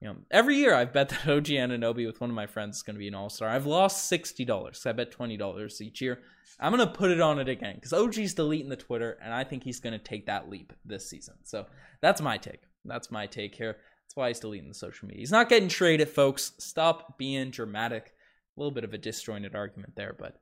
you 0.00 0.08
know, 0.08 0.16
every 0.30 0.56
year 0.56 0.74
I've 0.74 0.92
bet 0.92 1.08
that 1.10 1.28
OG 1.28 1.46
Anunoby 1.46 2.06
with 2.06 2.20
one 2.20 2.30
of 2.30 2.36
my 2.36 2.46
friends 2.46 2.76
is 2.76 2.82
going 2.82 2.94
to 2.94 3.00
be 3.00 3.08
an 3.08 3.14
all 3.14 3.30
star. 3.30 3.48
I've 3.48 3.66
lost 3.66 4.06
sixty 4.08 4.44
dollars. 4.44 4.84
I 4.86 4.92
bet 4.92 5.10
twenty 5.10 5.36
dollars 5.36 5.80
each 5.80 6.00
year. 6.00 6.20
I'm 6.58 6.74
going 6.74 6.86
to 6.86 6.92
put 6.92 7.10
it 7.10 7.20
on 7.20 7.38
it 7.38 7.48
again 7.48 7.76
because 7.76 7.92
OG's 7.92 8.34
deleting 8.34 8.68
the 8.68 8.76
Twitter, 8.76 9.18
and 9.22 9.32
I 9.32 9.44
think 9.44 9.64
he's 9.64 9.80
going 9.80 9.92
to 9.92 9.98
take 9.98 10.26
that 10.26 10.50
leap 10.50 10.72
this 10.84 11.08
season. 11.08 11.34
So 11.42 11.66
that's 12.00 12.20
my 12.20 12.36
take. 12.36 12.60
That's 12.84 13.10
my 13.10 13.26
take 13.26 13.54
here. 13.54 13.78
That's 14.04 14.16
why 14.16 14.28
he's 14.28 14.40
deleting 14.40 14.68
the 14.68 14.74
social 14.74 15.08
media. 15.08 15.20
He's 15.20 15.30
not 15.30 15.48
getting 15.48 15.68
traded, 15.68 16.08
folks. 16.08 16.52
Stop 16.58 17.16
being 17.16 17.50
dramatic. 17.50 18.12
A 18.56 18.60
little 18.60 18.72
bit 18.72 18.84
of 18.84 18.92
a 18.92 18.98
disjointed 18.98 19.54
argument 19.54 19.94
there, 19.96 20.14
but 20.18 20.40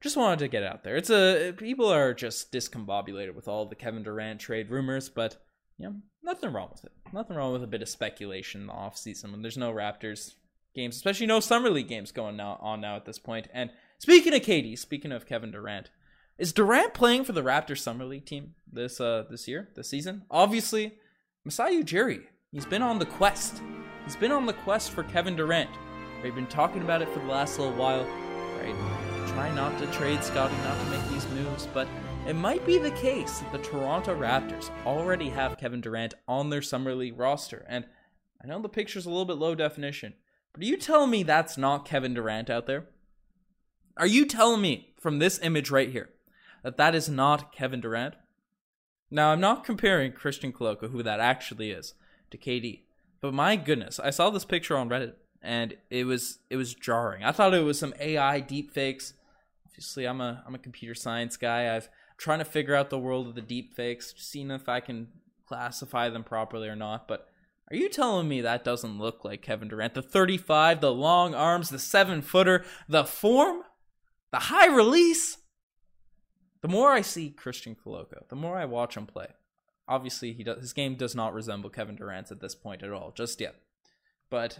just 0.00 0.16
wanted 0.16 0.38
to 0.40 0.48
get 0.48 0.62
out 0.62 0.82
there. 0.82 0.96
It's 0.96 1.10
a 1.10 1.52
people 1.56 1.92
are 1.92 2.14
just 2.14 2.50
discombobulated 2.52 3.34
with 3.34 3.48
all 3.48 3.66
the 3.66 3.74
Kevin 3.74 4.02
Durant 4.02 4.40
trade 4.40 4.70
rumors, 4.70 5.08
but 5.08 5.36
you 5.76 5.86
know, 5.86 5.94
nothing 6.28 6.52
wrong 6.52 6.68
with 6.70 6.84
it. 6.84 6.92
Nothing 7.12 7.36
wrong 7.36 7.52
with 7.52 7.64
a 7.64 7.66
bit 7.66 7.82
of 7.82 7.88
speculation 7.88 8.60
in 8.60 8.66
the 8.68 8.72
off 8.72 8.96
season 8.96 9.32
when 9.32 9.42
there's 9.42 9.56
no 9.56 9.72
Raptors 9.72 10.34
games, 10.74 10.94
especially 10.94 11.26
no 11.26 11.40
summer 11.40 11.70
league 11.70 11.88
games 11.88 12.12
going 12.12 12.36
now 12.36 12.58
on 12.60 12.82
now 12.82 12.96
at 12.96 13.06
this 13.06 13.18
point. 13.18 13.48
And 13.52 13.70
speaking 13.98 14.34
of 14.34 14.42
KD, 14.42 14.78
speaking 14.78 15.10
of 15.10 15.26
Kevin 15.26 15.50
Durant, 15.50 15.90
is 16.36 16.52
Durant 16.52 16.94
playing 16.94 17.24
for 17.24 17.32
the 17.32 17.42
Raptors 17.42 17.78
summer 17.78 18.04
league 18.04 18.26
team 18.26 18.54
this 18.70 19.00
uh 19.00 19.24
this 19.28 19.48
year, 19.48 19.70
this 19.74 19.88
season? 19.88 20.22
Obviously, 20.30 20.94
Masai 21.44 21.82
Ujiri. 21.82 22.24
He's 22.52 22.66
been 22.66 22.82
on 22.82 22.98
the 22.98 23.06
quest. 23.06 23.60
He's 24.04 24.16
been 24.16 24.32
on 24.32 24.46
the 24.46 24.52
quest 24.52 24.90
for 24.90 25.02
Kevin 25.04 25.34
Durant. 25.34 25.70
We've 26.22 26.34
been 26.34 26.46
talking 26.46 26.82
about 26.82 27.02
it 27.02 27.08
for 27.08 27.20
the 27.20 27.26
last 27.26 27.58
little 27.58 27.74
while, 27.74 28.04
right? 28.58 28.74
Try 29.28 29.54
not 29.54 29.78
to 29.78 29.86
trade 29.88 30.22
Scotty, 30.22 30.56
not 30.56 30.78
to 30.78 30.90
make 30.90 31.10
these 31.10 31.28
moves, 31.30 31.68
but 31.72 31.88
it 32.26 32.34
might 32.34 32.64
be 32.66 32.78
the 32.78 32.90
case 32.92 33.40
that 33.40 33.52
the 33.52 33.58
Toronto 33.58 34.18
Raptors 34.18 34.70
already 34.84 35.30
have 35.30 35.58
Kevin 35.58 35.80
Durant 35.80 36.14
on 36.26 36.50
their 36.50 36.62
Summer 36.62 36.94
League 36.94 37.18
roster. 37.18 37.64
And 37.68 37.86
I 38.42 38.46
know 38.46 38.60
the 38.60 38.68
picture's 38.68 39.06
a 39.06 39.10
little 39.10 39.24
bit 39.24 39.38
low 39.38 39.54
definition, 39.54 40.14
but 40.52 40.62
are 40.62 40.66
you 40.66 40.76
telling 40.76 41.10
me 41.10 41.22
that's 41.22 41.56
not 41.56 41.84
Kevin 41.84 42.14
Durant 42.14 42.50
out 42.50 42.66
there? 42.66 42.86
Are 43.96 44.06
you 44.06 44.26
telling 44.26 44.60
me 44.60 44.92
from 44.98 45.18
this 45.18 45.38
image 45.42 45.70
right 45.70 45.90
here 45.90 46.10
that 46.62 46.76
that 46.76 46.94
is 46.94 47.08
not 47.08 47.52
Kevin 47.52 47.80
Durant? 47.80 48.14
Now, 49.10 49.32
I'm 49.32 49.40
not 49.40 49.64
comparing 49.64 50.12
Christian 50.12 50.52
Koloko, 50.52 50.90
who 50.90 51.02
that 51.02 51.20
actually 51.20 51.70
is, 51.70 51.94
to 52.30 52.36
KD. 52.36 52.82
But 53.20 53.34
my 53.34 53.56
goodness, 53.56 53.98
I 53.98 54.10
saw 54.10 54.30
this 54.30 54.44
picture 54.44 54.76
on 54.76 54.88
Reddit 54.88 55.14
and 55.42 55.76
it 55.90 56.04
was 56.04 56.38
it 56.50 56.56
was 56.56 56.74
jarring. 56.74 57.24
I 57.24 57.32
thought 57.32 57.54
it 57.54 57.64
was 57.64 57.78
some 57.78 57.94
AI 58.00 58.40
deepfakes. 58.40 59.12
Obviously, 59.66 60.06
I'm 60.06 60.20
a 60.20 60.42
I'm 60.46 60.54
a 60.54 60.58
computer 60.58 60.94
science 60.94 61.36
guy. 61.36 61.74
I've 61.74 61.88
trying 62.18 62.40
to 62.40 62.44
figure 62.44 62.74
out 62.74 62.90
the 62.90 62.98
world 62.98 63.28
of 63.28 63.34
the 63.34 63.40
deep 63.40 63.72
fakes, 63.74 64.12
seeing 64.18 64.50
if 64.50 64.68
I 64.68 64.80
can 64.80 65.08
classify 65.46 66.10
them 66.10 66.24
properly 66.24 66.68
or 66.68 66.76
not. 66.76 67.08
But 67.08 67.28
are 67.70 67.76
you 67.76 67.88
telling 67.88 68.28
me 68.28 68.40
that 68.40 68.64
doesn't 68.64 68.98
look 68.98 69.24
like 69.24 69.40
Kevin 69.40 69.68
Durant? 69.68 69.94
The 69.94 70.02
35, 70.02 70.80
the 70.80 70.92
long 70.92 71.34
arms, 71.34 71.70
the 71.70 71.78
seven 71.78 72.20
footer, 72.20 72.64
the 72.88 73.04
form, 73.04 73.62
the 74.32 74.38
high 74.38 74.66
release. 74.66 75.38
The 76.60 76.68
more 76.68 76.90
I 76.90 77.02
see 77.02 77.30
Christian 77.30 77.76
Koloko, 77.76 78.28
the 78.28 78.36
more 78.36 78.58
I 78.58 78.64
watch 78.64 78.96
him 78.96 79.06
play. 79.06 79.28
Obviously, 79.86 80.32
he 80.32 80.42
does, 80.42 80.60
his 80.60 80.72
game 80.72 80.96
does 80.96 81.14
not 81.14 81.32
resemble 81.32 81.70
Kevin 81.70 81.96
Durant's 81.96 82.32
at 82.32 82.40
this 82.40 82.54
point 82.54 82.82
at 82.82 82.92
all, 82.92 83.12
just 83.14 83.40
yet. 83.40 83.54
But 84.28 84.58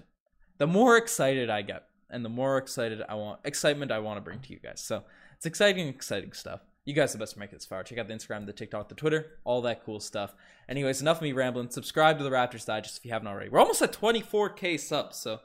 the 0.58 0.66
more 0.66 0.96
excited 0.96 1.50
I 1.50 1.62
get, 1.62 1.84
and 2.08 2.24
the 2.24 2.30
more 2.30 2.56
excited 2.56 3.02
I 3.08 3.14
want 3.14 3.40
excitement 3.44 3.92
I 3.92 3.98
want 3.98 4.16
to 4.16 4.22
bring 4.22 4.40
to 4.40 4.52
you 4.52 4.58
guys. 4.58 4.80
So 4.80 5.02
it's 5.36 5.44
exciting, 5.44 5.88
exciting 5.88 6.32
stuff. 6.32 6.60
You 6.88 6.94
guys 6.94 7.10
are 7.10 7.18
the 7.18 7.22
best 7.22 7.34
to 7.34 7.38
make 7.38 7.50
this 7.50 7.66
far. 7.66 7.82
Check 7.82 7.98
out 7.98 8.08
the 8.08 8.14
Instagram, 8.14 8.46
the 8.46 8.52
TikTok, 8.54 8.88
the 8.88 8.94
Twitter, 8.94 9.32
all 9.44 9.60
that 9.60 9.84
cool 9.84 10.00
stuff. 10.00 10.32
Anyways, 10.70 11.02
enough 11.02 11.18
of 11.18 11.22
me 11.22 11.32
rambling. 11.32 11.68
Subscribe 11.68 12.16
to 12.16 12.24
the 12.24 12.30
Raptors 12.30 12.64
Digest 12.64 12.96
if 12.96 13.04
you 13.04 13.12
haven't 13.12 13.28
already. 13.28 13.50
We're 13.50 13.58
almost 13.58 13.82
at 13.82 13.92
24k 13.92 14.80
subs, 14.80 15.18
so 15.18 15.40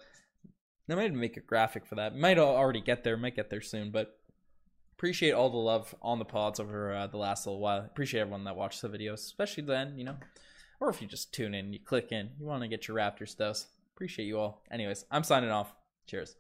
I 0.89 0.95
might 0.95 1.13
make 1.13 1.35
a 1.35 1.41
graphic 1.41 1.85
for 1.85 1.95
that. 1.95 2.15
Might 2.15 2.37
already 2.39 2.79
get 2.79 3.03
there, 3.03 3.17
might 3.17 3.35
get 3.35 3.49
there 3.49 3.59
soon, 3.59 3.91
but 3.91 4.17
appreciate 4.93 5.33
all 5.33 5.49
the 5.49 5.57
love 5.57 5.93
on 6.01 6.17
the 6.17 6.23
pods 6.23 6.61
over 6.61 6.93
uh, 6.93 7.07
the 7.07 7.17
last 7.17 7.45
little 7.45 7.59
while. 7.59 7.79
Appreciate 7.79 8.21
everyone 8.21 8.45
that 8.45 8.55
watched 8.55 8.81
the 8.81 8.87
videos, 8.87 9.15
especially 9.15 9.65
then, 9.65 9.97
you 9.97 10.05
know, 10.05 10.15
or 10.79 10.87
if 10.87 11.01
you 11.01 11.09
just 11.09 11.33
tune 11.33 11.53
in, 11.53 11.73
you 11.73 11.79
click 11.79 12.13
in, 12.13 12.29
you 12.39 12.45
want 12.45 12.61
to 12.61 12.69
get 12.69 12.87
your 12.87 12.95
Raptors 12.95 13.35
dose. 13.35 13.67
Appreciate 13.93 14.27
you 14.27 14.39
all. 14.39 14.63
Anyways, 14.71 15.03
I'm 15.11 15.25
signing 15.25 15.51
off. 15.51 15.75
Cheers. 16.07 16.37